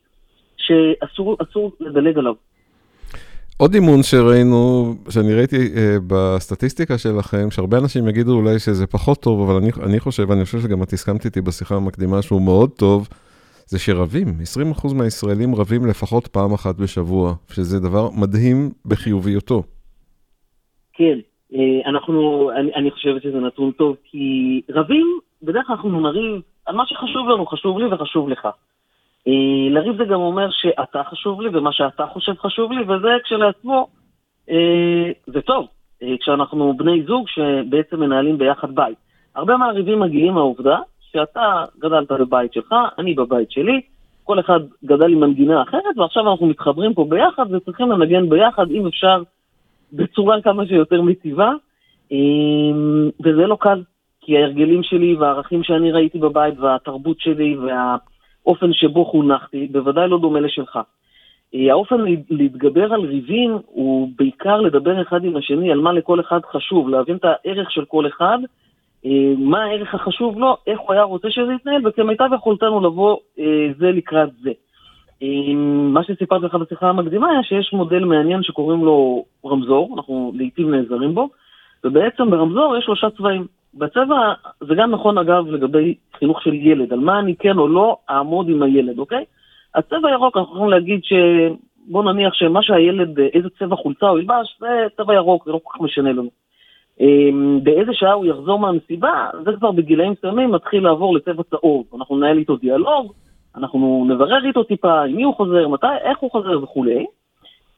[0.57, 1.37] שאסור
[1.79, 2.33] לדלג עליו.
[3.57, 9.49] עוד אימון שראינו, שאני ראיתי אה, בסטטיסטיקה שלכם, שהרבה אנשים יגידו אולי שזה פחות טוב,
[9.49, 13.07] אבל אני, אני חושב, ואני חושב שגם את הסכמת איתי בשיחה המקדימה שהוא מאוד טוב,
[13.67, 14.27] זה שרבים,
[14.83, 19.63] 20% מהישראלים רבים לפחות פעם אחת בשבוע, שזה דבר מדהים בחיוביותו.
[20.93, 21.17] כן,
[21.53, 26.75] אה, אנחנו, אני, אני חושבת שזה נתון טוב, כי רבים, בדרך כלל אנחנו נריב על
[26.75, 28.45] מה שחשוב לנו, חשוב לי וחשוב לך.
[29.27, 33.87] אה, לריב זה גם אומר שאתה חשוב לי ומה שאתה חושב חשוב לי, וזה כשלעצמו,
[34.49, 35.67] אה, זה טוב,
[36.19, 38.97] כשאנחנו בני זוג שבעצם מנהלים ביחד בית.
[39.35, 40.79] הרבה מהריבים מגיעים מהעובדה
[41.15, 43.81] שאתה גדלת בבית שלך, אני בבית שלי,
[44.23, 48.87] כל אחד גדל עם מנגינה אחרת, ועכשיו אנחנו מתחברים פה ביחד וצריכים לנגן ביחד, אם
[48.87, 49.23] אפשר,
[49.93, 51.51] בצורה כמה שיותר מטיבה,
[53.23, 53.81] וזה לא קל,
[54.21, 57.95] כי ההרגלים שלי והערכים שאני ראיתי בבית והתרבות שלי וה...
[58.45, 60.79] האופן שבו חונכתי בוודאי לא דומה לשלך.
[61.55, 61.95] אה, האופן
[62.29, 67.15] להתגבר על ריבים הוא בעיקר לדבר אחד עם השני על מה לכל אחד חשוב, להבין
[67.15, 68.37] את הערך של כל אחד,
[69.37, 73.91] מה הערך החשוב לו, איך הוא היה רוצה שזה יתנהל, וכמיטב יכולתנו לבוא אה, זה
[73.91, 74.51] לקראת זה.
[75.65, 81.15] מה שסיפרתי לך בשיחה המקדימה היה שיש מודל מעניין שקוראים לו רמזור, אנחנו לעיתים נעזרים
[81.15, 81.29] בו,
[81.83, 83.45] ובעצם ברמזור יש שלושה צבעים.
[83.73, 87.97] בצבע, זה גם נכון אגב לגבי חינוך של ילד, על מה אני כן או לא
[88.09, 89.25] אעמוד עם הילד, אוקיי?
[89.75, 91.13] הצבע ירוק, אנחנו יכולים להגיד ש...
[91.87, 95.73] בוא נניח שמה שהילד, איזה צבע חולצה הוא ילבש, זה צבע ירוק, זה לא כל
[95.73, 96.29] כך משנה לנו.
[96.99, 101.85] אמ, באיזה שעה הוא יחזור מהמסיבה, זה כבר בגילאים מסוימים מתחיל לעבור לצבע צהוב.
[101.95, 103.13] אנחנו ננהל איתו דיאלוג,
[103.55, 107.05] אנחנו נברר איתו טיפה עם מי הוא חוזר, מתי, איך הוא חוזר וכולי.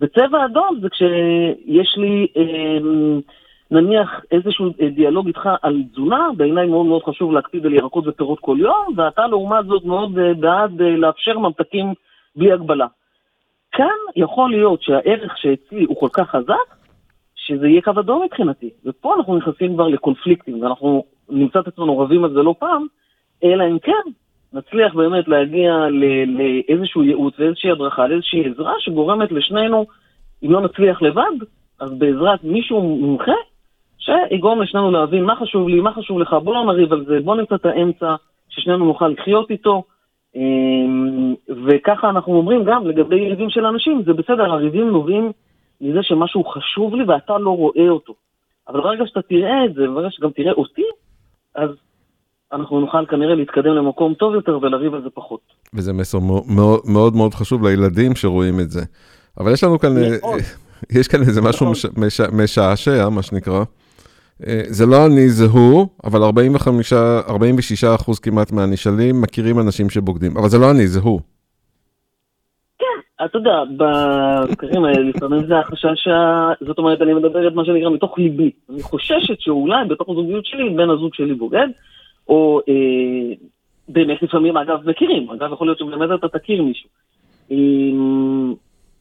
[0.01, 2.27] וצבע אדום זה כשיש לי...
[2.37, 2.77] אה,
[3.71, 8.39] נניח איזשהו אה, דיאלוג איתך על תזונה, בעיניי מאוד מאוד חשוב להקפיד על ירקות ופירות
[8.39, 11.93] כל יום, ואתה לעומת זאת מאוד אה, בעד אה, לאפשר ממתקים
[12.35, 12.87] בלי הגבלה.
[13.71, 16.76] כאן יכול להיות שהערך שאצלי הוא כל כך חזק,
[17.47, 18.69] שזה יהיה קו אדום מבחינתי.
[18.85, 22.85] ופה אנחנו נכנסים כבר לקונפליקטים, ואנחנו נמצא את עצמנו רבים על זה לא פעם,
[23.43, 24.11] אלא אם כן
[24.53, 25.73] נצליח באמת להגיע
[26.27, 29.85] לאיזשהו ייעוץ ואיזושהי הדרכה, לאיזושהי עזרה שגורמת לשנינו,
[30.43, 31.45] אם לא נצליח לבד,
[31.79, 33.31] אז בעזרת מישהו מומחה,
[33.97, 37.35] שיגרום לשנינו להבין מה חשוב לי, מה חשוב לך, בוא לא נריב על זה, בוא
[37.35, 38.15] נמצא את האמצע,
[38.49, 39.83] ששנינו נוכל לחיות איתו.
[40.35, 45.31] אמ, וככה אנחנו אומרים גם לגבי יריבים של אנשים, זה בסדר, הריבים נובעים
[45.81, 48.13] מזה שמשהו חשוב לי ואתה לא רואה אותו.
[48.67, 50.83] אבל ברגע שאתה תראה את זה, ברגע שגם תראה אותי,
[51.55, 51.69] אז
[52.53, 55.39] אנחנו נוכל כנראה להתקדם למקום טוב יותר ולריב על זה פחות.
[55.73, 58.81] וזה מסר מאוד מאוד, מאוד חשוב לילדים שרואים את זה.
[59.39, 60.39] אבל יש לנו כאן, מאוד.
[60.99, 61.71] יש כאן איזה משהו
[62.31, 63.63] משעשע, מה שנקרא.
[64.47, 70.37] אה, זה לא אני, זה הוא, אבל 45, 46 אחוז כמעט מהנשאלים מכירים אנשים שבוגדים.
[70.37, 71.19] אבל זה לא אני, זה הוא.
[73.25, 76.07] אתה יודע, במחקרים האלה לפעמים זה החשש,
[76.61, 78.51] זאת אומרת, אני מדבר את מה שנקרא מתוך ליבי.
[78.69, 81.67] אני חוששת שאולי בתוך הזוגיות שלי, בן הזוג שלי בוגד,
[82.29, 83.35] או אה,
[83.89, 85.29] באמת לפעמים, אגב, מכירים.
[85.29, 86.89] אגב, יכול להיות שבאמת אתה תכיר מישהו.
[87.51, 87.57] אה,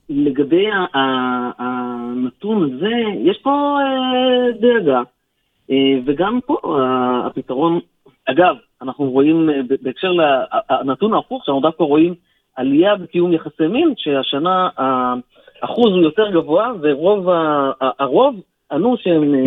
[0.08, 0.66] לגבי
[1.58, 2.92] הנתון הזה,
[3.24, 5.02] יש פה אה, דאגה.
[5.70, 6.56] אה, וגם פה
[7.26, 7.80] הפתרון,
[8.26, 9.50] אגב, אנחנו רואים,
[9.82, 12.14] בהקשר לנתון ההפוך, שאנחנו דווקא רואים
[12.56, 17.28] עלייה בקיום יחסי מין, שהשנה האחוז הוא יותר גבוה, ורוב
[17.80, 18.40] הרוב
[18.72, 19.40] ענו שהם אה,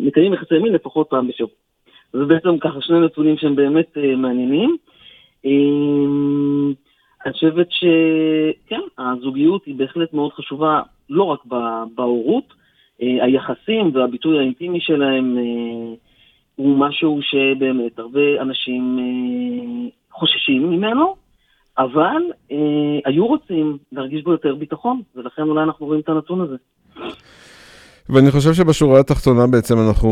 [0.00, 1.54] מקיימים יחסי מין לפחות פעם בשבוע.
[2.12, 4.76] זה בעצם ככה שני נתונים שהם באמת מעניינים.
[7.26, 11.40] אני חושבת שכן, הזוגיות היא בהחלט מאוד חשובה, לא רק
[11.94, 12.54] בהורות,
[12.98, 15.38] היחסים והביטוי האינטימי שלהם
[16.56, 21.14] הוא משהו שבאמת הרבה אנשים אה, חוששים ממנו,
[21.78, 22.56] אבל אה,
[23.04, 26.56] היו רוצים להרגיש בו יותר ביטחון, ולכן אולי אנחנו רואים את הנתון הזה.
[28.08, 30.10] ואני חושב שבשורה התחתונה בעצם אנחנו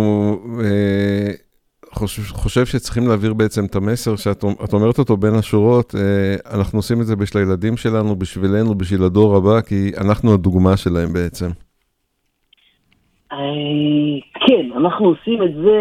[0.65, 1.31] אה,
[1.93, 7.01] חושב, חושב שצריכים להעביר בעצם את המסר שאת אומרת אותו בין השורות, אה, אנחנו עושים
[7.01, 11.49] את זה בשביל הילדים שלנו, בשבילנו, בשביל הדור הבא, כי אנחנו הדוגמה שלהם בעצם.
[13.33, 13.39] אה,
[14.47, 15.81] כן, אנחנו עושים את זה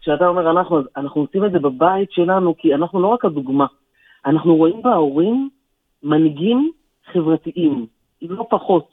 [0.00, 3.66] כשאתה אומר אנחנו, אנחנו עושים את זה בבית שלנו, כי אנחנו לא רק הדוגמה,
[4.26, 5.48] אנחנו רואים בהורים
[6.02, 6.70] מנהיגים
[7.12, 7.86] חברתיים,
[8.22, 8.88] לא פחות.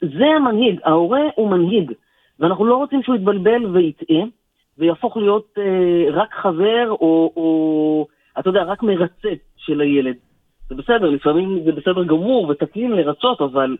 [0.00, 1.92] זה המנהיג, ההורה הוא מנהיג,
[2.40, 4.22] ואנחנו לא רוצים שהוא יתבלבל ויטעה,
[4.78, 8.06] ויהפוך להיות אה, רק חבר, או, או,
[8.38, 10.14] אתה יודע, רק מרצה של הילד.
[10.68, 13.76] זה בסדר, לפעמים זה בסדר גמור ותקין לרצות, אבל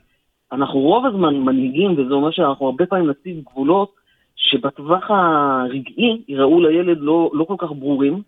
[0.52, 3.94] אנחנו רוב הזמן מנהיגים, וזה אומר שאנחנו הרבה פעמים נציב גבולות
[4.36, 8.22] שבטווח הרגעי יראו לילד לא, לא כל כך ברורים,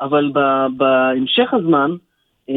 [0.00, 1.90] אבל ב, בהמשך הזמן
[2.50, 2.54] אה,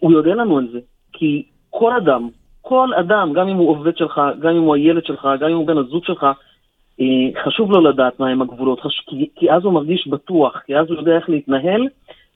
[0.00, 0.78] הוא יודע לנו על זה.
[1.12, 2.28] כי כל אדם,
[2.62, 5.66] כל אדם, גם אם הוא עובד שלך, גם אם הוא הילד שלך, גם אם הוא
[5.66, 6.26] בן הזוג שלך,
[7.00, 9.00] אה, חשוב לו לדעת מהם הגבולות, חש...
[9.06, 11.88] כי, כי אז הוא מרגיש בטוח, כי אז הוא יודע איך להתנהל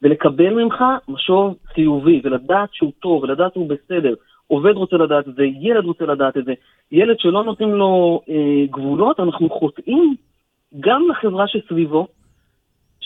[0.03, 4.14] ולקבל ממך משוב חיובי, ולדעת שהוא טוב, ולדעת שהוא בסדר.
[4.46, 6.55] עובד רוצה לדעת את זה, ילד רוצה לדעת את זה.
[6.92, 10.16] ילד שלא נותנים לו אה, גבולות, אנחנו חוטאים
[10.81, 12.07] גם לחברה שסביבו,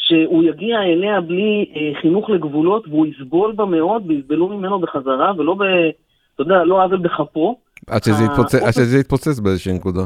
[0.09, 5.55] שהוא יגיע אליה בלי אה, חינוך לגבולות, והוא יסבול בה מאוד, ויסבלו ממנו בחזרה, ולא
[5.55, 5.63] ב...
[6.35, 7.59] אתה יודע, לא עוול בכפו.
[7.87, 10.03] עד שזה, אה, יתפוצץ, עד שזה יתפוצץ באיזושהי נקודה.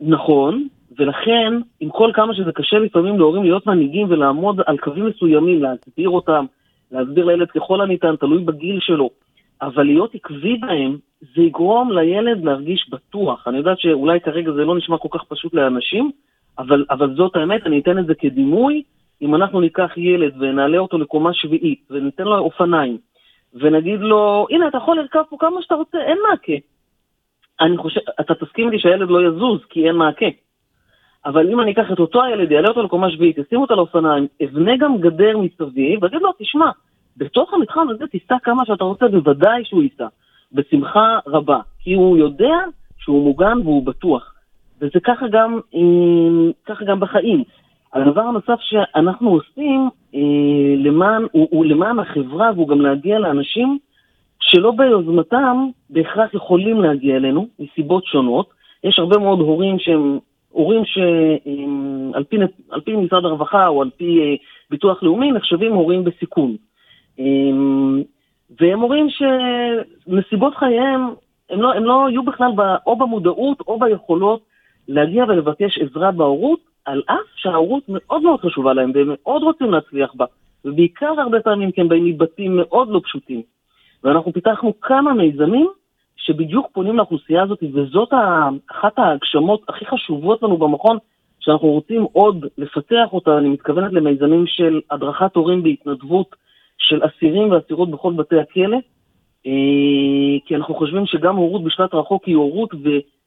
[0.00, 0.66] נכון,
[0.98, 6.08] ולכן, עם כל כמה שזה קשה לפעמים להורים להיות מנהיגים ולעמוד על קווים מסוימים, להסביר
[6.08, 6.44] אותם,
[6.92, 9.10] להסביר לילד ככל הניתן, תלוי בגיל שלו,
[9.62, 10.96] אבל להיות עקבי בהם,
[11.36, 13.48] זה יגרום לילד להרגיש בטוח.
[13.48, 16.10] אני יודעת שאולי כרגע זה לא נשמע כל כך פשוט לאנשים,
[16.58, 18.82] אבל, אבל זאת האמת, אני אתן את זה כדימוי.
[19.22, 22.98] אם אנחנו ניקח ילד ונעלה אותו לקומה שביעית, וניתן לו אופניים,
[23.54, 26.66] ונגיד לו, הנה, אתה יכול לרכב פה כמה שאתה רוצה, אין מעקה.
[27.60, 30.26] אני חושב, אתה תסכים לי שהילד לא יזוז, כי אין מעקה.
[31.26, 34.76] אבל אם אני אקח את אותו הילד, אעלה אותו לקומה שביעית, אשים אותו לאופניים, אבנה
[34.76, 36.70] גם גדר מסביב, ואגיד לו, תשמע,
[37.16, 40.06] בתוך המתחם הזה תיסע כמה שאתה רוצה, בוודאי שהוא ייסע.
[40.54, 41.60] בשמחה רבה.
[41.78, 42.56] כי הוא יודע
[42.98, 44.34] שהוא מוגן והוא בטוח.
[44.80, 47.44] וזה ככה גם, אה, ככה גם בחיים.
[47.94, 50.20] הדבר הנוסף שאנחנו עושים אה,
[50.76, 53.78] למען, הוא, הוא למען החברה והוא גם להגיע לאנשים
[54.40, 58.48] שלא ביוזמתם בהכרח יכולים להגיע אלינו, מסיבות שונות.
[58.84, 60.18] יש הרבה מאוד הורים שהם
[60.50, 62.36] הורים שעל אה, פי,
[62.84, 64.36] פי משרד הרווחה או על פי
[64.70, 66.56] ביטוח לאומי נחשבים הורים בסיכון.
[68.60, 71.10] והם הורים שנסיבות חייהם,
[71.50, 74.40] הם לא, הם לא יהיו בכלל ב, או במודעות או ביכולות
[74.88, 80.14] להגיע ולבקש עזרה בהורות, על אף שההורות מאוד מאוד חשובה להם והם מאוד רוצים להצליח
[80.14, 80.24] בה.
[80.64, 83.42] ובעיקר הרבה פעמים כי הם באים מבתים מאוד לא פשוטים.
[84.04, 85.70] ואנחנו פיתחנו כמה מיזמים
[86.16, 88.08] שבדיוק פונים לאוכלוסייה הזאת, וזאת
[88.70, 90.98] אחת ההגשמות הכי חשובות לנו במכון,
[91.40, 96.36] שאנחנו רוצים עוד לפתח אותה, אני מתכוונת למיזמים של הדרכת הורים בהתנדבות,
[96.78, 98.76] של אסירים ואסירות בכל בתי הכלא,
[99.46, 102.74] אה, כי אנחנו חושבים שגם הורות בשלט רחוק היא הורות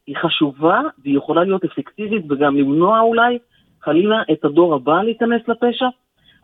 [0.08, 3.38] והיא חשובה והיא יכולה להיות אפקטיבית וגם למנוע אולי
[3.82, 5.88] חלילה את הדור הבא להיכנס לפשע.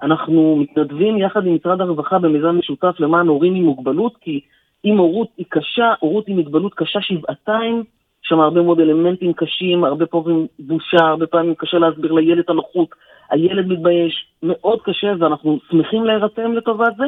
[0.01, 4.41] אנחנו מתנדבים יחד עם משרד הרווחה במיזם משותף למען הורים עם מוגבלות, כי
[4.85, 7.83] אם הורות היא קשה, הורות עם מגבלות קשה שבעתיים,
[8.23, 12.49] יש שם הרבה מאוד אלמנטים קשים, הרבה פעמים בושה, הרבה פעמים קשה להסביר לילד את
[12.49, 12.89] הנוחות,
[13.29, 17.05] הילד מתבייש, מאוד קשה, ואנחנו שמחים להירתם לטובת זה.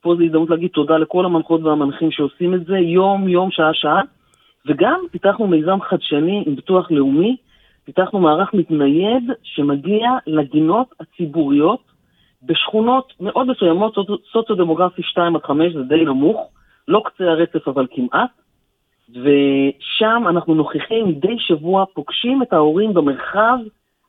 [0.00, 4.00] פה זו הזדמנות להגיד תודה לכל המנחות והמנחים שעושים את זה יום-יום, שעה-שעה.
[4.68, 7.36] וגם פיתחנו מיזם חדשני עם ביטוח לאומי,
[7.84, 11.80] פיתחנו מערך מתנייד שמגיע לגינות הציבוריות
[12.42, 13.94] בשכונות מאוד מסוימות,
[14.32, 16.50] סוציו-דמוגרפי 2 עד 5, זה די נמוך,
[16.88, 18.30] לא קצה הרצף אבל כמעט,
[19.10, 23.58] ושם אנחנו נוכחים מדי שבוע, פוגשים את ההורים במרחב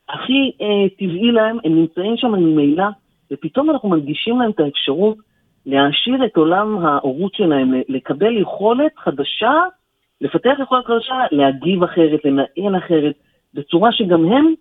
[0.09, 2.85] הכי אה, טבעי להם, הם נמצאים שם ממילא,
[3.31, 5.17] ופתאום אנחנו מנגישים להם את האפשרות
[5.65, 9.53] להעשיר את עולם ההורות שלהם, לקבל יכולת חדשה,
[10.21, 13.15] לפתח יכולת חדשה, להגיב אחרת, לנהל אחרת,
[13.53, 14.53] בצורה שגם הם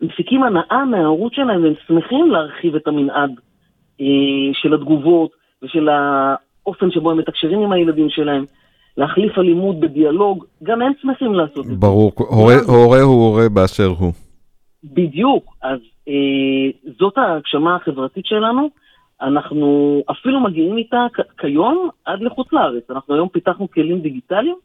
[0.00, 3.30] מפיקים הנאה מההורות שלהם והם שמחים להרחיב את המנעד
[4.00, 4.06] אה,
[4.52, 5.30] של התגובות
[5.62, 8.44] ושל האופן שבו הם מתקשרים עם הילדים שלהם.
[8.96, 11.76] להחליף אלימות בדיאלוג, גם הם שמחים לעשות את זה.
[11.76, 14.12] ברור, הורה, הורה הוא הורה באשר הוא.
[14.84, 18.70] בדיוק, אז אה, זאת ההגשמה החברתית שלנו.
[19.22, 21.06] אנחנו אפילו מגיעים איתה
[21.38, 22.90] כיום עד לחוץ לארץ.
[22.90, 24.56] אנחנו היום פיתחנו כלים דיגיטליים,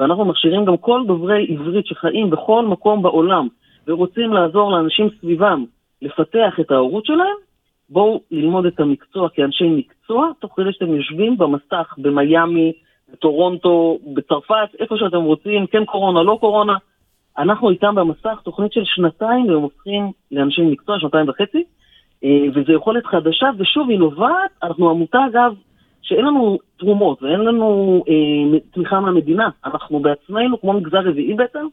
[0.00, 3.48] ואנחנו מכשירים גם כל דוברי עברית שחיים בכל מקום בעולם,
[3.86, 5.64] ורוצים לעזור לאנשים סביבם
[6.02, 7.36] לפתח את ההורות שלהם.
[7.88, 12.72] בואו ללמוד את המקצוע כאנשי מקצוע, תוך כדי שאתם יושבים במסך במיאמי,
[13.12, 16.76] בטורונטו, בצרפת, איפה שאתם רוצים, כן קורונה, לא קורונה.
[17.38, 21.64] אנחנו איתם במסך תוכנית של שנתיים, והם הופכים לאנשי מקצוע, שנתיים וחצי,
[22.24, 25.54] אה, וזו יכולת חדשה, ושוב, היא נובעת, אנחנו עמותה, אגב,
[26.04, 29.48] שאין לנו תרומות ואין לנו אה, תמיכה מהמדינה.
[29.64, 31.66] אנחנו בעצמנו, כמו מגזר רביעי בעצם,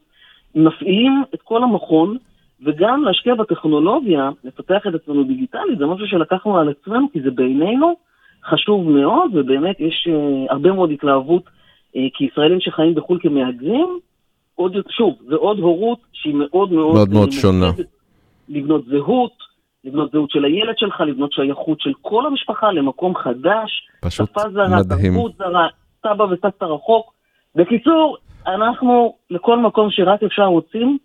[0.54, 2.16] מפעילים את כל המכון,
[2.64, 7.96] וגם להשקיע בטכנולוגיה, לפתח את עצמנו דיגיטלית, זה משהו שלקחנו על עצמנו, כי זה בעינינו
[8.44, 11.42] חשוב מאוד, ובאמת יש אה, הרבה מאוד התלהבות,
[11.96, 13.98] אה, כי ישראלים שחיים בחו"ל כמהגרים,
[14.54, 16.94] עוד, שוב, זה עוד הורות שהיא מאוד מאוד...
[16.94, 17.70] מאוד מאוד שונה.
[18.48, 19.51] לבנות זהות,
[19.84, 24.80] לבנות זהות של הילד שלך, לבנות שייכות של כל המשפחה למקום חדש, פשוט שפה זרה,
[24.80, 25.12] מדהים.
[25.14, 25.68] תרבות זרה,
[26.02, 27.12] סבא וסבתא רחוק.
[27.54, 28.16] בקיצור,
[28.46, 30.98] אנחנו לכל מקום שרק אפשר רוצים,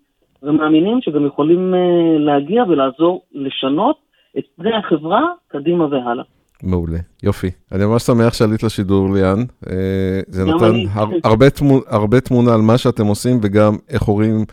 [0.43, 3.97] ומאמינים שגם יכולים uh, להגיע ולעזור לשנות
[4.37, 6.23] את פני החברה קדימה והלאה.
[6.63, 7.51] מעולה, יופי.
[7.71, 9.39] אני ממש שמח שעלית לשידור, ליאן.
[9.69, 10.73] אה, זה נותן.
[10.93, 14.45] הר, הרבה, תמונה, הרבה תמונה על מה שאתם עושים, וגם איך הורים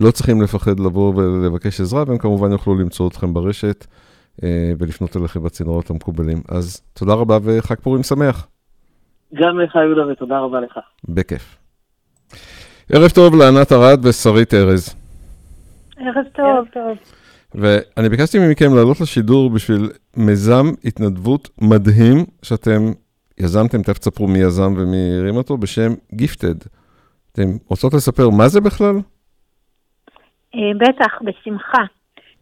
[0.00, 3.86] לא צריכים לפחד לבוא ולבקש עזרה, והם כמובן יוכלו למצוא אתכם ברשת
[4.42, 6.42] אה, ולפנות אליכם בצינורות המקובלים.
[6.48, 8.46] אז תודה רבה וחג פורים שמח.
[9.34, 10.78] גם לך, יהודה, ותודה רבה לך.
[11.08, 11.56] בכיף.
[12.92, 14.94] ערב טוב לענת ארד ושרית ארז.
[15.96, 16.66] ערב טוב.
[16.72, 16.98] טוב.
[17.54, 22.92] ואני ביקשתי מכם לעלות לשידור בשביל מיזם התנדבות מדהים שאתם
[23.38, 26.54] יזמתם, תכף תספרו מי יזם ומי הרים אותו, בשם גיפטד.
[27.32, 28.96] אתם רוצות לספר מה זה בכלל?
[30.56, 31.82] אה, בטח, בשמחה.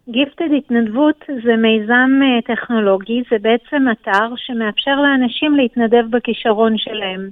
[0.08, 7.28] גיפטד התנדבות זה מיזם אה, טכנולוגי, זה בעצם אתר שמאפשר לאנשים להתנדב בכישרון שלהם.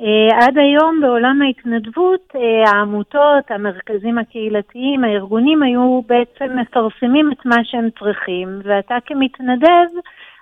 [0.00, 2.34] Uh, עד היום בעולם ההתנדבות,
[2.66, 9.86] העמותות, המרכזים הקהילתיים, הארגונים היו בעצם מפרסמים את מה שהם צריכים, ואתה כמתנדב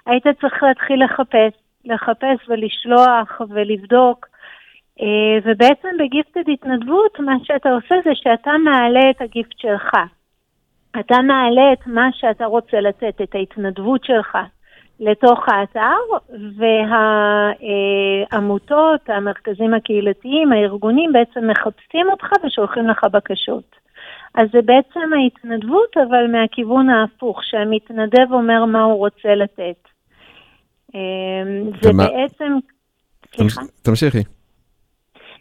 [0.07, 1.53] היית צריך להתחיל לחפש,
[1.85, 4.30] לחפש ולשלוח ולבדוק.
[5.01, 5.03] Uh,
[5.45, 9.91] ובעצם בגיפטד התנדבות, מה שאתה עושה זה שאתה מעלה את הגיפט שלך.
[11.01, 14.39] אתה מעלה את מה שאתה רוצה לתת, את ההתנדבות שלך.
[15.01, 15.97] לתוך האתר,
[18.31, 23.77] והעמותות, המרכזים הקהילתיים, הארגונים בעצם מחפשים אותך ושולחים לך בקשות.
[24.35, 29.89] אז זה בעצם ההתנדבות, אבל מהכיוון ההפוך, שהמתנדב אומר מה הוא רוצה לתת.
[31.83, 32.59] זה ומה- בעצם...
[33.37, 33.61] סליחה?
[33.83, 34.40] תמשיכי.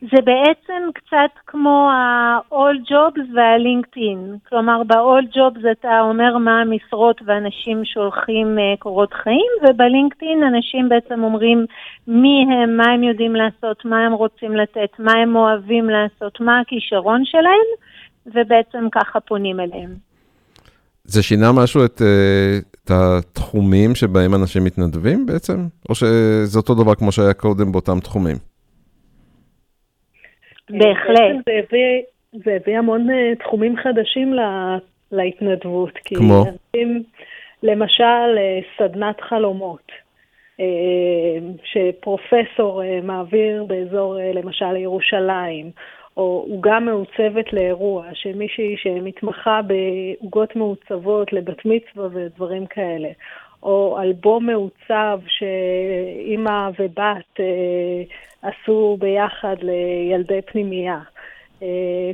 [0.02, 4.50] זה בעצם קצת כמו ה-all jobs וה-LinkedIn.
[4.50, 11.24] כלומר, ב-all jobs אתה אומר מה המשרות ואנשים שולחים uh, קורות חיים, וב-LinkedIn אנשים בעצם
[11.24, 11.66] אומרים
[12.08, 16.60] מי הם, מה הם יודעים לעשות, מה הם רוצים לתת, מה הם אוהבים לעשות, מה
[16.60, 17.68] הכישרון שלהם,
[18.26, 19.96] ובעצם ככה פונים אליהם.
[21.04, 25.68] זה שינה משהו את, אה, את התחומים שבהם אנשים מתנדבים בעצם?
[25.90, 28.49] או שזה אותו דבר כמו שהיה קודם באותם תחומים?
[30.70, 31.20] בהחלט.
[31.20, 32.02] בעצם זה הביא,
[32.34, 34.78] זה הביא המון אה, תחומים חדשים לה,
[35.12, 35.94] להתנדבות.
[36.06, 36.44] כמו?
[36.44, 37.04] אנשים,
[37.64, 39.92] למשל, אה, סדנת חלומות,
[40.60, 40.66] אה,
[41.64, 45.72] שפרופסור אה, מעביר באזור, אה, למשל, ירושלים,
[46.18, 53.10] או עוגה מעוצבת לאירוע, שמישהי שמתמחה בעוגות מעוצבות לבת מצווה ודברים כאלה.
[53.64, 58.04] או אלבום מעוצב שאימא ובת אה,
[58.42, 61.00] עשו ביחד לילדי פנימייה.
[61.64, 61.68] אה,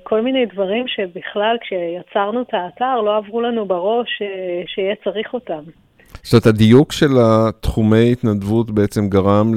[0.04, 5.64] כל מיני דברים שבכלל כשיצרנו את האתר לא עברו לנו בראש אה, שיהיה צריך אותם.
[6.24, 9.52] זאת אומרת, הדיוק של התחומי התנדבות בעצם גרם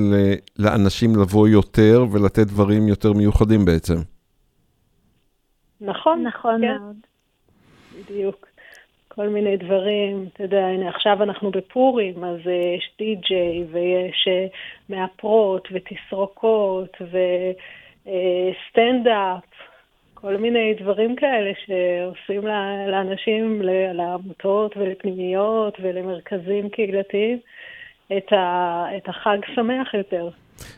[0.58, 3.94] לאנשים לבוא יותר ולתת דברים יותר מיוחדים בעצם.
[5.80, 6.22] נכון?
[6.22, 6.96] נכון כן, מאוד.
[7.98, 8.47] בדיוק.
[9.18, 14.46] כל מיני דברים, אתה יודע, הנה עכשיו אנחנו בפורים, אז אה, יש די-ג'יי ויש אה,
[14.88, 16.96] מאפרות ותסרוקות
[18.02, 19.44] וסטנדאפ,
[20.14, 22.46] כל מיני דברים כאלה שעושים
[22.88, 27.38] לאנשים, לעמותות ולפנימיות ולמרכזים קהילתיים
[28.16, 30.28] את החג שמח יותר.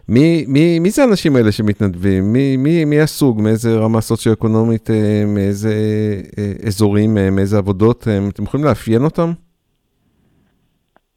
[0.09, 2.33] מי, מי, מי זה האנשים האלה שמתנדבים?
[2.33, 3.40] מי, מי, מי הסוג?
[3.43, 4.90] מאיזה רמה סוציו-אקונומית,
[5.27, 5.75] מאיזה
[6.66, 8.09] אזורים, מאיזה עבודות?
[8.35, 9.31] אתם יכולים לאפיין אותם?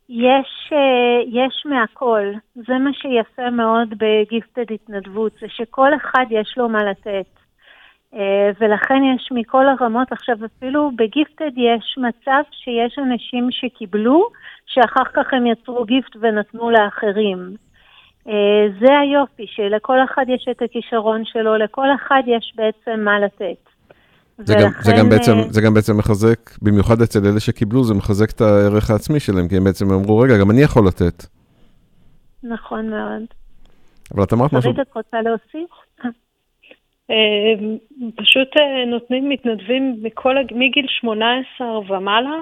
[0.09, 0.73] יש,
[1.27, 2.31] יש מהכל.
[2.55, 7.25] זה מה שיפה מאוד בגיפטד התנדבות, זה שכל אחד יש לו מה לתת.
[8.61, 14.27] ולכן יש מכל הרמות, עכשיו אפילו בגיפטד יש מצב שיש אנשים שקיבלו,
[14.65, 17.55] שאחר כך הם יצרו גיפט ונתנו לאחרים.
[18.27, 18.33] אה,
[18.79, 23.69] זה היופי, שלכל אחד יש את הכישרון שלו, לכל אחד יש בעצם מה לתת.
[24.37, 27.83] זה, ולכן, גם, זה, גם בעצם, אה, זה גם בעצם מחזק, במיוחד אצל אלה שקיבלו,
[27.83, 31.23] זה מחזק את הערך העצמי שלהם, כי הם בעצם אמרו, רגע, גם אני יכול לתת.
[32.43, 33.23] נכון מאוד.
[34.13, 34.73] אבל את אמרת משהו...
[34.73, 35.69] שרית, את רוצה להוסיף?
[37.09, 37.53] אה,
[38.15, 38.47] פשוט
[38.87, 42.39] נותנים מתנדבים מכל, מגיל 18 ומעלה, אה,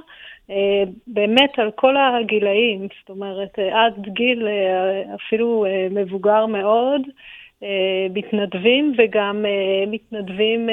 [1.07, 7.01] באמת על כל הגילאים, זאת אומרת, אה, עד גיל אה, אפילו מבוגר מאוד,
[8.13, 9.45] מתנדבים וגם
[9.87, 10.69] מתנדבים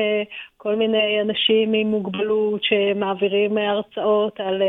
[0.56, 4.62] כל מיני אנשים עם מוגבלות שמעבירים הרצאות על,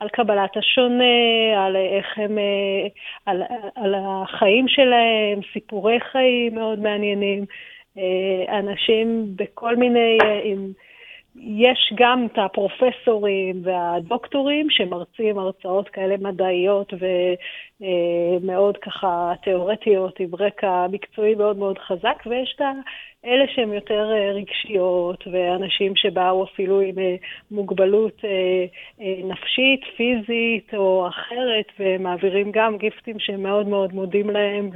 [0.00, 1.04] על קבלת השונה,
[1.66, 2.38] על איך הם,
[3.26, 3.42] על,
[3.74, 7.44] על החיים שלהם, סיפורי חיים מאוד מעניינים,
[8.48, 10.72] אנשים בכל מיני, עם
[11.40, 16.92] יש גם את הפרופסורים והדוקטורים שמרצים הרצאות כאלה מדעיות
[17.80, 22.62] ומאוד ככה תיאורטיות עם רקע מקצועי מאוד מאוד חזק, ויש את
[23.24, 27.16] אלה שהם יותר אה, רגשיות ואנשים שבאו אפילו עם אה,
[27.50, 28.64] מוגבלות אה,
[29.24, 34.70] נפשית, פיזית או אחרת, ומעבירים גם גיפטים שהם מאוד מאוד מודים להם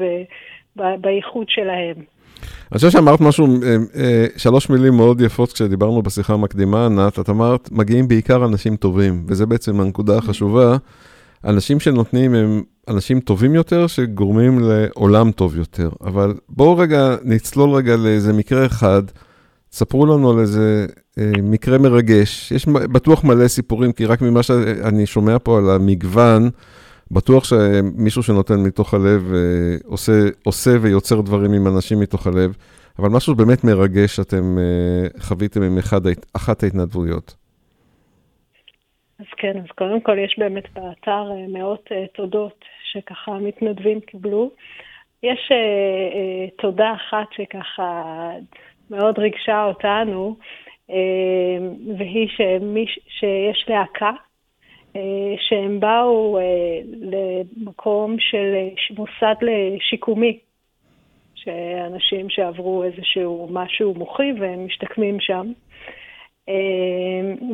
[0.76, 2.11] ובייחוד שלהם.
[2.72, 7.30] אני חושב שאמרת משהו, אה, אה, שלוש מילים מאוד יפות כשדיברנו בשיחה המקדימה, ענת, את
[7.30, 10.76] אמרת, מגיעים בעיקר אנשים טובים, וזה בעצם הנקודה החשובה.
[11.44, 15.90] אנשים שנותנים הם אנשים טובים יותר, שגורמים לעולם טוב יותר.
[16.04, 19.02] אבל בואו רגע, נצלול רגע לאיזה מקרה אחד,
[19.72, 20.86] ספרו לנו על איזה
[21.18, 22.52] אה, מקרה מרגש.
[22.52, 26.50] יש בטוח מלא סיפורים, כי רק ממה שאני שומע פה על המגוון,
[27.14, 30.12] בטוח שמישהו שנותן מתוך הלב אה, עושה,
[30.44, 32.56] עושה ויוצר דברים עם אנשים מתוך הלב,
[32.98, 36.00] אבל משהו באמת מרגש שאתם אה, חוויתם עם אחד,
[36.36, 37.34] אחת ההתנדבויות.
[39.18, 44.50] אז כן, אז קודם כל יש באמת באתר אה, מאות תודות שככה מתנדבים קיבלו.
[45.22, 45.52] יש
[46.58, 48.30] תודה אחת שככה
[48.90, 50.36] מאוד ריגשה אותנו,
[51.98, 54.10] והיא שמי, שיש להקה
[55.48, 56.42] שהם באו אה,
[57.00, 60.38] למקום של אה, מוסד לשיקומי,
[61.34, 65.52] שאנשים שעברו איזשהו משהו מוחי והם משתקמים שם.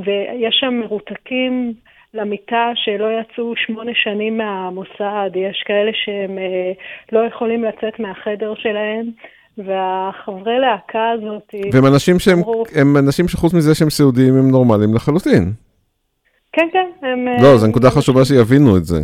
[0.05, 1.75] ויש שם מרותקים
[2.15, 6.39] למיטה שלא יצאו שמונה שנים מהמוסד, יש כאלה שהם
[7.13, 9.11] לא יכולים לצאת מהחדר שלהם.
[9.59, 11.55] והחברי להקה הזאת...
[11.73, 12.39] והם אנשים שהם,
[12.75, 15.53] הם אנשים שחוץ מזה שהם סיעודיים הם נורמליים לחלוטין.
[16.53, 16.91] כן, כן.
[17.03, 17.29] הם...
[17.43, 18.99] לא, זו נקודה חשובה שיבינו את זה.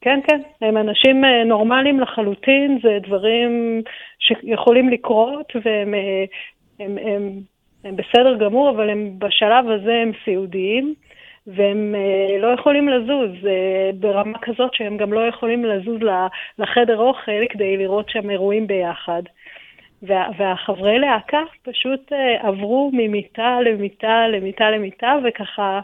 [0.00, 0.40] כן, כן.
[0.62, 3.82] הם אנשים אה, נורמליים לחלוטין, זה דברים
[4.18, 6.24] שיכולים לקרות, והם אה,
[6.80, 7.40] הם, הם,
[7.84, 10.94] הם בסדר גמור, אבל הם בשלב הזה הם סיעודיים,
[11.46, 13.30] והם אה, לא יכולים לזוז
[13.94, 16.00] ברמה כזאת שהם גם לא יכולים לזוז
[16.58, 19.22] לחדר אוכל כדי לראות שם אירועים ביחד.
[20.02, 25.80] וה, והחברי להקה פשוט אה, עברו ממיטה למיטה למיטה למיטה, וככה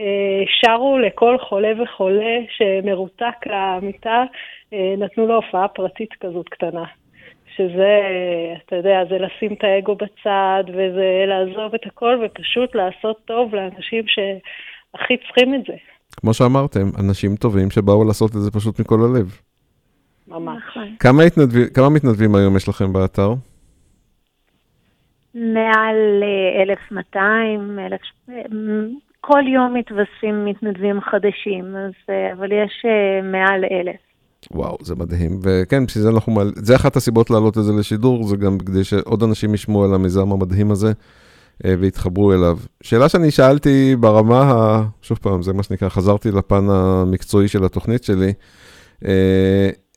[0.00, 4.24] אה, שרו לכל חולה וחולה שמרותק למיטה,
[4.72, 6.84] אה, נתנו לו הופעה פרטית כזאת קטנה.
[7.56, 8.00] שזה,
[8.66, 14.04] אתה יודע, זה לשים את האגו בצד, וזה לעזוב את הכל, ופשוט לעשות טוב לאנשים
[14.06, 15.74] שהכי צריכים את זה.
[16.16, 19.40] כמו שאמרתם, אנשים טובים שבאו לעשות את זה פשוט מכל הלב.
[20.28, 20.62] ממש.
[20.98, 21.64] כמה, התנדב...
[21.74, 23.34] כמה מתנדבים היום יש לכם באתר?
[25.36, 26.22] מעל
[26.62, 33.96] 1,200, אה, 1,000, כל יום מתווספים מתנדבים חדשים, אז, אה, אבל יש אה, מעל 1,000.
[34.50, 35.40] וואו, זה מדהים.
[35.42, 36.52] וכן, בשביל זה אנחנו מעל...
[36.54, 40.32] זה אחת הסיבות להעלות את זה לשידור, זה גם כדי שעוד אנשים ישמעו על המיזם
[40.32, 40.92] המדהים הזה
[41.64, 42.58] ויתחברו אליו.
[42.82, 44.82] שאלה שאני שאלתי ברמה ה...
[45.02, 48.32] שוב פעם, זה מה שנקרא, חזרתי לפן המקצועי של התוכנית שלי.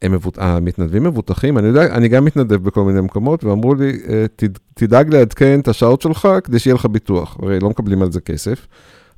[0.08, 0.38] מבוט...
[0.38, 4.58] המתנדבים מבוטחים, אני יודע, אני גם מתנדב בכל מיני מקומות, ואמרו לי, אה, תד...
[4.74, 7.38] תדאג לעדכן את השעות שלך כדי שיהיה לך ביטוח.
[7.42, 8.68] הרי לא מקבלים על זה כסף,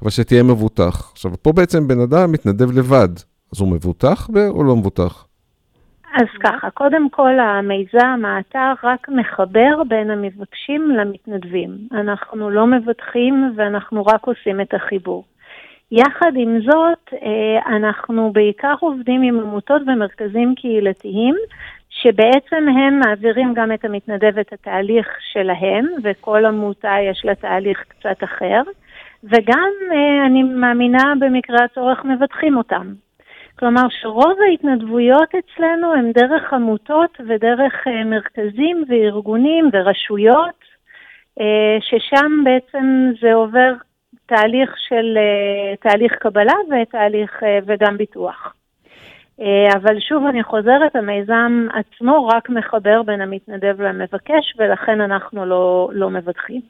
[0.02, 1.12] אבל שתהיה מבוטח.
[1.12, 3.10] עכשיו, פה בעצם בן אדם מתנדב לבד,
[3.54, 5.28] אז הוא מבוטח או לא מבוטח?
[6.14, 11.88] אז ככה, קודם כל המיזם, האתר רק מחבר בין המבקשים למתנדבים.
[11.92, 15.24] אנחנו לא מבטחים ואנחנו רק עושים את החיבור.
[15.92, 17.14] יחד עם זאת,
[17.68, 21.36] אנחנו בעיקר עובדים עם עמותות ומרכזים קהילתיים,
[21.90, 28.24] שבעצם הם מעבירים גם את המתנדב את התהליך שלהם, וכל עמותה יש לה תהליך קצת
[28.24, 28.62] אחר,
[29.24, 29.70] וגם
[30.26, 32.94] אני מאמינה במקרה הצורך מבטחים אותם.
[33.60, 40.62] כלומר שרוב ההתנדבויות אצלנו הן דרך עמותות ודרך uh, מרכזים וארגונים ורשויות,
[41.80, 43.74] ששם בעצם זה עובר
[44.36, 48.54] תהליך של uh, תהליך קבלה ותהליך uh, וגם ביטוח.
[49.40, 49.44] Uh,
[49.76, 56.10] אבל שוב אני חוזרת, המיזם עצמו רק מחבר בין המתנדב למבקש ולכן אנחנו לא, לא
[56.10, 56.62] מבטחים.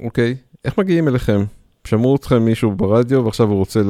[0.00, 0.36] אוקיי, okay.
[0.64, 1.40] איך מגיעים אליכם?
[1.86, 3.80] שמעו אתכם מישהו ברדיו ועכשיו הוא רוצה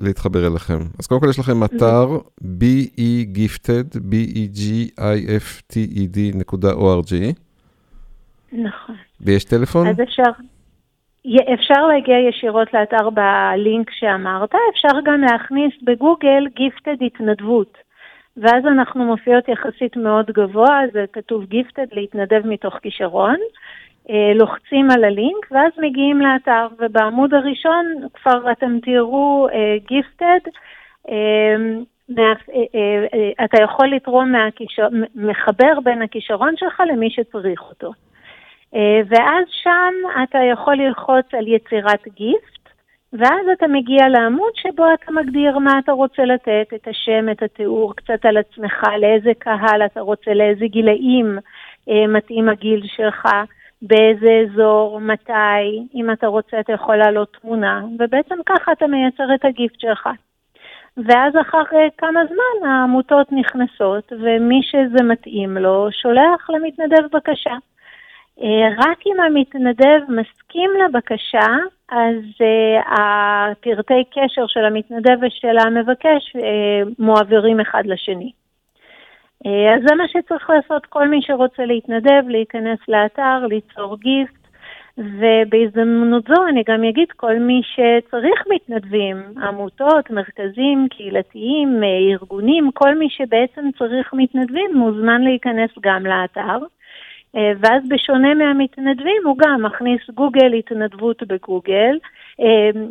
[0.00, 0.78] להתחבר אליכם.
[0.98, 2.06] אז קודם כל יש לכם אתר
[2.40, 5.18] be-gifted, b-e-g-i-f-t-e-d
[6.34, 7.12] נקודה o-r-g.
[8.52, 8.96] נכון.
[9.20, 9.86] ויש טלפון?
[9.86, 10.30] אז אפשר,
[11.54, 17.78] אפשר להגיע ישירות לאתר בלינק שאמרת, אפשר גם להכניס בגוגל גיפטד התנדבות.
[18.36, 23.36] ואז אנחנו מופיעות יחסית מאוד גבוה, זה כתוב גיפטד להתנדב מתוך כישרון.
[24.10, 29.48] אה, לוחצים על הלינק ואז מגיעים לאתר, ובעמוד הראשון כבר אתם תראו
[29.88, 30.50] גיפטד.
[31.06, 31.10] uh,
[32.10, 37.92] uh, אתה יכול לתרום מהכישר, מחבר בין הכישרון שלך למי שצריך אותו.
[38.74, 42.68] Uh, ואז שם אתה יכול ללחוץ על יצירת גיפט,
[43.12, 47.96] ואז אתה מגיע לעמוד שבו אתה מגדיר מה אתה רוצה לתת, את השם, את התיאור,
[47.96, 53.26] קצת על עצמך, לאיזה קהל אתה רוצה, לאיזה גילאים uh, מתאים הגיל שלך.
[53.82, 59.44] באיזה אזור, מתי, אם אתה רוצה אתה יכול לעלות תמונה, ובעצם ככה אתה מייצר את
[59.44, 60.08] הגיפט שלך.
[60.96, 67.54] ואז אחרי כמה זמן העמותות נכנסות, ומי שזה מתאים לו שולח למתנדב בקשה.
[68.42, 71.46] אה, רק אם המתנדב מסכים לבקשה,
[71.88, 78.32] אז uh, הפרטי קשר של המתנדב ושל המבקש uh, מועברים אחד לשני.
[79.46, 84.40] אה, אז זה מה שצריך לעשות כל מי שרוצה להתנדב, להיכנס לאתר, ליצור גיפט,
[84.98, 92.94] ובהזדמנות זו אני גם אגיד כל מי שצריך מתנדבים, עמותות, מרכזים, קהילתיים, אה, ארגונים, כל
[92.94, 96.58] מי שבעצם צריך מתנדבים מוזמן להיכנס גם לאתר.
[97.36, 101.98] אה, ואז בשונה מהמתנדבים הוא גם מכניס גוגל התנדבות בגוגל,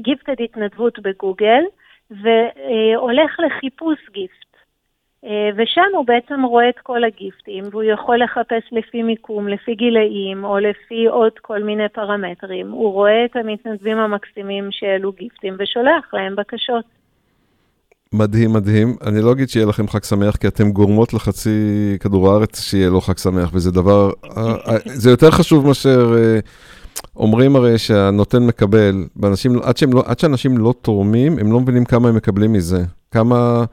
[0.01, 1.63] גיפטד התנדבות בגוגל,
[2.11, 4.49] והולך לחיפוש גיפט.
[5.25, 10.43] אה, ושם הוא בעצם רואה את כל הגיפטים, והוא יכול לחפש לפי מיקום, לפי גילאים,
[10.43, 12.71] או לפי עוד כל מיני פרמטרים.
[12.71, 16.98] הוא רואה את המתנדבים המקסימים שהעלו גיפטים ושולח להם בקשות.
[18.13, 18.95] מדהים, מדהים.
[19.01, 21.49] אני לא אגיד שיהיה לכם חג שמח, כי אתם גורמות לחצי
[21.99, 26.15] כדור הארץ שיהיה לו חג שמח, וזה דבר, אה, אה, זה יותר חשוב מאשר,
[27.15, 32.09] אומרים הרי שהנותן מקבל, באנשים, עד, לא, עד שאנשים לא תורמים, הם לא מבינים כמה
[32.09, 32.83] הם מקבלים מזה.
[33.11, 33.65] כמה...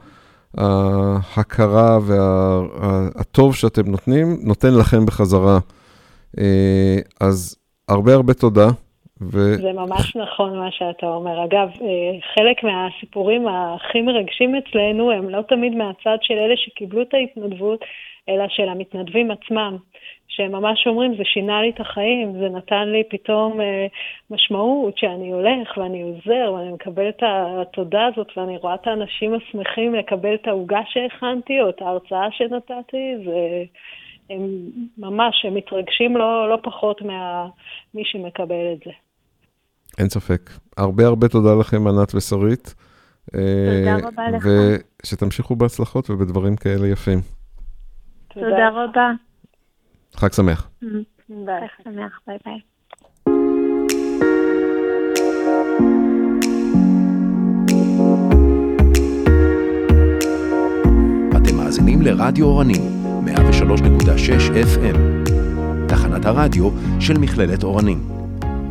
[0.57, 5.59] ההכרה והטוב שאתם נותנים, נותן לכם בחזרה.
[6.39, 7.55] אה, אז
[7.87, 8.69] הרבה הרבה תודה.
[9.21, 9.37] ו...
[9.55, 11.43] זה ממש נכון מה שאתה אומר.
[11.43, 17.13] אגב, אה, חלק מהסיפורים הכי מרגשים אצלנו הם לא תמיד מהצד של אלה שקיבלו את
[17.13, 17.85] ההתנדבות,
[18.29, 19.77] אלא של המתנדבים עצמם.
[20.27, 23.87] שהם ממש אומרים, זה שינה לי את החיים, זה נתן לי פתאום אה,
[24.29, 29.95] משמעות שאני הולך ואני עוזר ואני מקבל את התודה הזאת ואני רואה את האנשים השמחים
[29.95, 33.63] לקבל את העוגה שהכנתי או את ההרצאה שנתתי, זה...
[34.29, 34.49] הם
[34.97, 38.91] ממש, הם מתרגשים לא, לא פחות ממי שמקבל את זה.
[39.97, 40.49] אין ספק.
[40.77, 42.75] הרבה הרבה תודה לכם, ענת ושרית.
[43.31, 44.47] תודה אה, רבה לך.
[45.03, 47.21] ושתמשיכו בהצלחות ובדברים כאלה יפים.
[48.33, 49.11] תודה רבה.
[50.15, 50.69] חג שמח.
[51.29, 52.59] ביי, חג שמח, ביי ביי.
[61.37, 62.81] אתם מאזינים לרדיו אורנים,
[63.25, 63.31] 103.6
[64.75, 64.97] FM,
[65.87, 66.69] תחנת הרדיו
[66.99, 68.16] של מכללת אורנים.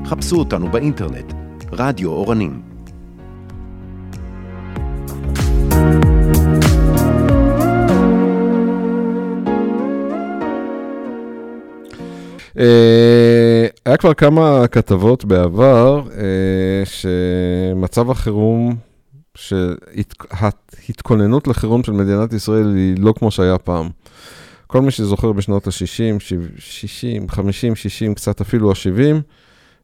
[0.07, 1.32] חפשו אותנו באינטרנט,
[1.72, 2.62] רדיו אורנים.
[12.59, 18.76] אה, היה כבר כמה כתבות בעבר אה, שמצב החירום,
[19.34, 23.88] שההתכוננות לחירום של מדינת ישראל היא לא כמו שהיה פעם.
[24.66, 26.20] כל מי שזוכר בשנות ה-60,
[26.59, 29.18] 60, 50, 60, קצת אפילו ה-70, אה,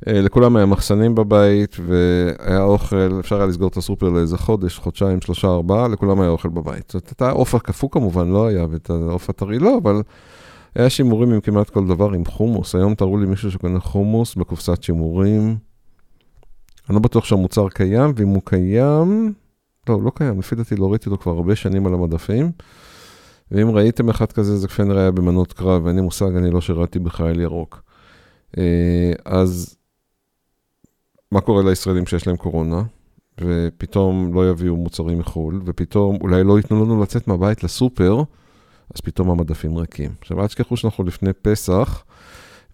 [0.06, 5.48] לכולם היה מחסנים בבית והיה אוכל, אפשר היה לסגור את הסופר לאיזה חודש, חודשיים, שלושה,
[5.48, 6.90] ארבעה, לכולם היה אוכל בבית.
[6.90, 10.02] זאת אומרת, העוף הקפוא כמובן לא היה, ואת העוף הטרי לא, אבל
[10.74, 12.74] היה שימורים עם כמעט כל דבר, עם חומוס.
[12.74, 15.56] היום תראו לי מישהו שקונה חומוס בקופסת שימורים.
[16.88, 19.32] אני לא בטוח שהמוצר קיים, ואם הוא קיים,
[19.88, 22.50] לא, הוא לא קיים, לפי דעתי לא ראיתי אותו כבר הרבה שנים על המדפים.
[23.50, 26.60] ואם ראיתם אחד כזה, זה כפי נראה היה במנות קרב, ואין לי מושג, אני לא
[26.60, 27.82] שירתי בחייל ירוק.
[28.58, 29.76] אה, אז
[31.32, 32.82] מה קורה לישראלים שיש להם קורונה,
[33.40, 38.22] ופתאום לא יביאו מוצרים מחו"ל, ופתאום אולי לא ייתנו לנו לצאת מהבית לסופר,
[38.94, 40.10] אז פתאום המדפים ריקים.
[40.20, 42.04] עכשיו, אל תשכחו שאנחנו לפני פסח,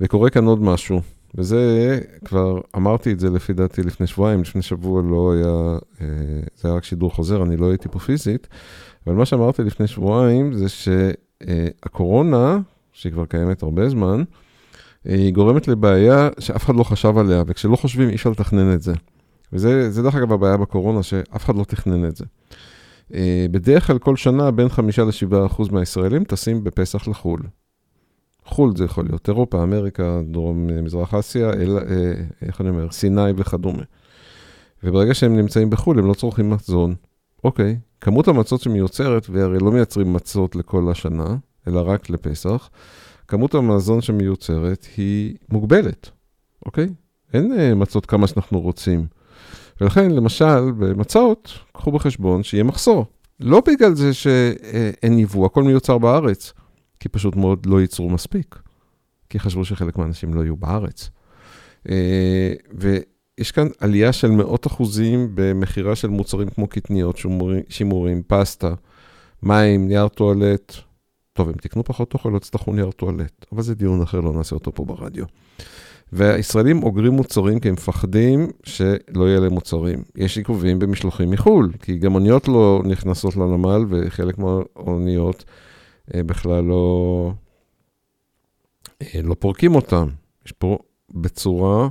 [0.00, 1.00] וקורה כאן עוד משהו.
[1.34, 6.06] וזה, כבר אמרתי את זה לפי דעתי לפני שבועיים, לפני שבוע לא היה, אה,
[6.56, 8.48] זה היה רק שידור חוזר, אני לא הייתי פה פיזית,
[9.06, 12.58] אבל מה שאמרתי לפני שבועיים זה שהקורונה,
[12.92, 14.22] שהיא כבר קיימת הרבה זמן,
[15.04, 18.92] היא גורמת לבעיה שאף אחד לא חשב עליה, וכשלא חושבים אי אפשר לתכנן את זה.
[19.52, 22.24] וזה דרך אגב הבעיה בקורונה, שאף אחד לא תכנן את זה.
[23.14, 27.40] אה, בדרך כלל כל שנה בין 5 ל-7 אחוז מהישראלים טסים בפסח לחו"ל.
[28.44, 32.90] חו"ל זה יכול להיות אירופה, אמריקה, דרום אה, מזרח אסיה, אל, אה, איך אני אומר,
[32.90, 33.82] סיני וכדומה.
[34.84, 36.94] וברגע שהם נמצאים בחו"ל, הם לא צורכים מזון.
[37.44, 41.36] אוקיי, כמות המצות שמיוצרת, והרי לא מייצרים מצות לכל השנה,
[41.68, 42.70] אלא רק לפסח,
[43.28, 46.10] כמות המזון שמיוצרת היא מוגבלת,
[46.66, 46.88] אוקיי?
[47.32, 49.06] אין אה, מצות כמה שאנחנו רוצים.
[49.80, 53.06] ולכן, למשל, במצות, קחו בחשבון שיהיה מחסור.
[53.40, 56.52] לא בגלל זה שאין יבוא, הכל מיוצר בארץ,
[57.00, 58.58] כי פשוט מאוד לא ייצרו מספיק.
[59.30, 61.10] כי חשבו שחלק מהאנשים לא יהיו בארץ.
[61.88, 67.18] אה, ויש כאן עלייה של מאות אחוזים במכירה של מוצרים כמו קטניות,
[67.68, 68.74] שימורים, פסטה,
[69.42, 70.87] מים, נייר טואלט.
[71.38, 74.54] טוב, הם תקנו פחות אוכל, לא יצטרכו נייר טואלט, אבל זה דיון אחר, לא נעשה
[74.54, 75.24] אותו פה ברדיו.
[76.12, 80.02] והישראלים אוגרים מוצרים כי הם מפחדים שלא יהיה להם מוצרים.
[80.16, 85.44] יש עיכובים במשלוחים מחו"ל, כי גם אוניות לא נכנסות לנמל, וחלק מהאוניות
[86.14, 87.32] אה, בכלל לא,
[89.02, 90.08] אה, לא פורקים אותם.
[90.46, 90.78] יש פה
[91.10, 91.88] בצורה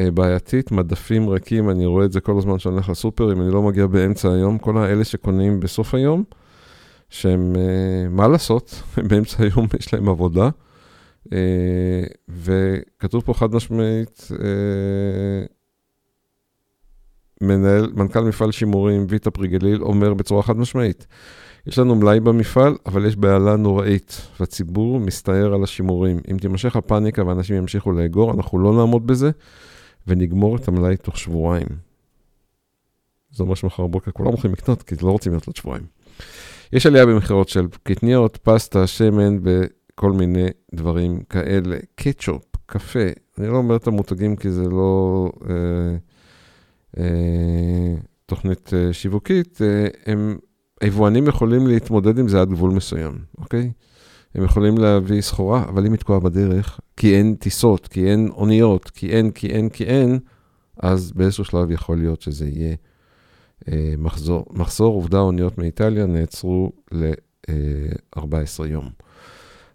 [0.00, 3.50] אה, בעייתית, מדפים ריקים, אני רואה את זה כל הזמן שאני הולך לסופר, אם אני
[3.50, 6.24] לא מגיע באמצע היום, כל האלה שקונים בסוף היום,
[7.12, 7.56] שהם,
[8.10, 10.48] מה לעשות, באמצע היום יש להם עבודה.
[12.28, 14.28] וכתוב פה חד משמעית,
[17.40, 21.06] מנהל, מנכ"ל מפעל שימורים, ויטה פריגליל, אומר בצורה חד משמעית,
[21.66, 26.20] יש לנו מלאי במפעל, אבל יש בעלה נוראית, והציבור מסתער על השימורים.
[26.30, 29.30] אם תימשך הפאניקה ואנשים ימשיכו לאגור, אנחנו לא נעמוד בזה,
[30.06, 31.68] ונגמור את המלאי תוך שבועיים.
[33.30, 35.84] זה אומר שמחר בבוקר כולם הולכים לקנות, כי לא רוצים להיות עוד שבועיים.
[36.72, 41.76] יש עלייה במכירות של קטניות, פסטה, שמן וכל מיני דברים כאלה.
[41.94, 43.06] קטשופ, קפה,
[43.38, 45.54] אני לא אומר את המותגים כי זה לא אה,
[46.98, 47.94] אה,
[48.26, 50.38] תוכנית אה, שיווקית, אה, הם
[50.80, 53.72] היבואנים יכולים להתמודד עם זה עד גבול מסוים, אוקיי?
[54.34, 58.90] הם יכולים להביא סחורה, אבל אם היא תקועה בדרך, כי אין טיסות, כי אין אוניות,
[58.90, 60.18] כי אין, כי אין, כי אין,
[60.78, 62.74] אז באיזשהו שלב יכול להיות שזה יהיה
[63.98, 64.46] מחזור.
[64.50, 68.26] מחזור, עובדה, אוניות מאיטליה נעצרו ל-14
[68.60, 68.88] אה, יום.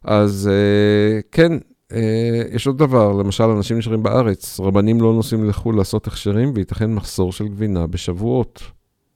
[0.04, 1.52] אז אה, כן,
[1.92, 6.94] אה, יש עוד דבר, למשל, אנשים נשארים בארץ, רבנים לא נוסעים לחו"ל לעשות הכשרים, וייתכן
[6.94, 8.64] מחסור של גבינה בשבועות.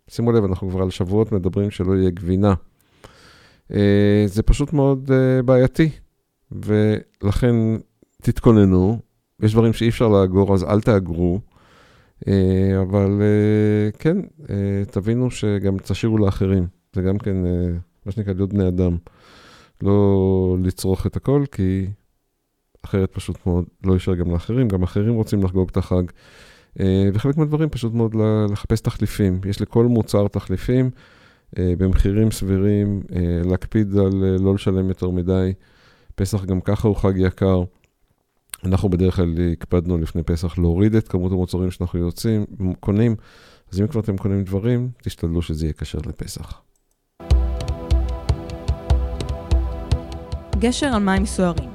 [0.09, 2.53] שימו לב, אנחנו כבר על שבועות מדברים שלא יהיה גבינה.
[3.73, 5.89] אה, זה פשוט מאוד אה, בעייתי,
[6.51, 7.55] ולכן
[8.21, 8.99] תתכוננו.
[9.39, 11.39] יש דברים שאי אפשר לאגור, אז אל תאגרו.
[12.27, 13.21] אה, אבל
[13.99, 14.17] כן,
[14.91, 16.67] תבינו שגם תשאירו לאחרים.
[16.93, 17.35] זה גם כן,
[18.05, 18.97] מה שנקרא, להיות בני אדם.
[19.83, 21.87] לא לצרוך את הכל, כי
[22.85, 24.67] אחרת פשוט מאוד לא יישאר גם לאחרים.
[24.67, 26.03] גם אחרים רוצים לחגוג את החג.
[26.79, 28.15] אה, וחלק מהדברים פשוט מאוד
[28.51, 29.41] לחפש תחליפים.
[29.45, 30.89] יש לכל מוצר תחליפים
[31.57, 35.53] אה, במחירים סבירים, אה, להקפיד על לא לשלם יותר מדי.
[36.15, 37.63] פסח גם ככה הוא חג יקר.
[38.65, 42.45] אנחנו בדרך כלל הקפדנו לפני פסח להוריד את כמות המוצרים שאנחנו יוצאים,
[42.79, 43.15] קונים.
[43.71, 46.61] אז אם כבר אתם קונים דברים, תשתדלו שזה יהיה כשר לפסח.
[50.59, 51.69] גשר על מים סוערים.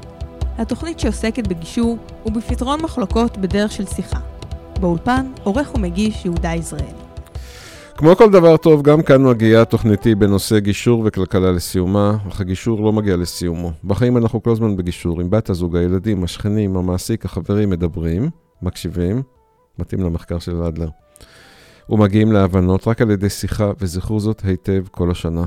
[0.58, 4.20] התוכנית שעוסקת בגישור ובפתרון מחלוקות בדרך של שיחה.
[4.80, 7.05] באולפן, עורך ומגיש יהודה יזרעאל.
[7.96, 12.92] כמו כל דבר טוב, גם כאן מגיעה תוכניתי בנושא גישור וכלכלה לסיומה, אך הגישור לא
[12.92, 13.72] מגיע לסיומו.
[13.84, 18.30] בחיים אנחנו כל הזמן בגישור, עם בת הזוג, הילדים, השכנים, המעסיק, החברים מדברים,
[18.62, 19.22] מקשיבים,
[19.78, 20.88] מתאים למחקר של אדלר,
[21.90, 25.44] ומגיעים להבנות רק על ידי שיחה, וזכרו זאת היטב כל השנה.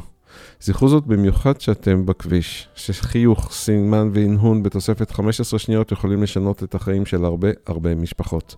[0.62, 7.06] זכרו זאת במיוחד שאתם בכביש, שחיוך, סימן והנהון בתוספת 15 שניות יכולים לשנות את החיים
[7.06, 8.56] של הרבה הרבה משפחות.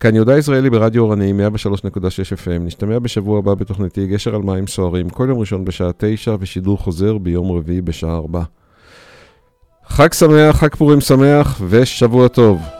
[0.00, 1.98] כאן יהודה ישראלי ברדיו אורני, 103.6
[2.44, 2.58] FM.
[2.60, 7.18] נשתמע בשבוע הבא בתוכניתי גשר על מים סוערים, כל יום ראשון בשעה 9 ושידור חוזר
[7.18, 8.42] ביום רביעי בשעה 4.
[9.88, 12.77] חג שמח, חג פורים שמח ושבוע טוב.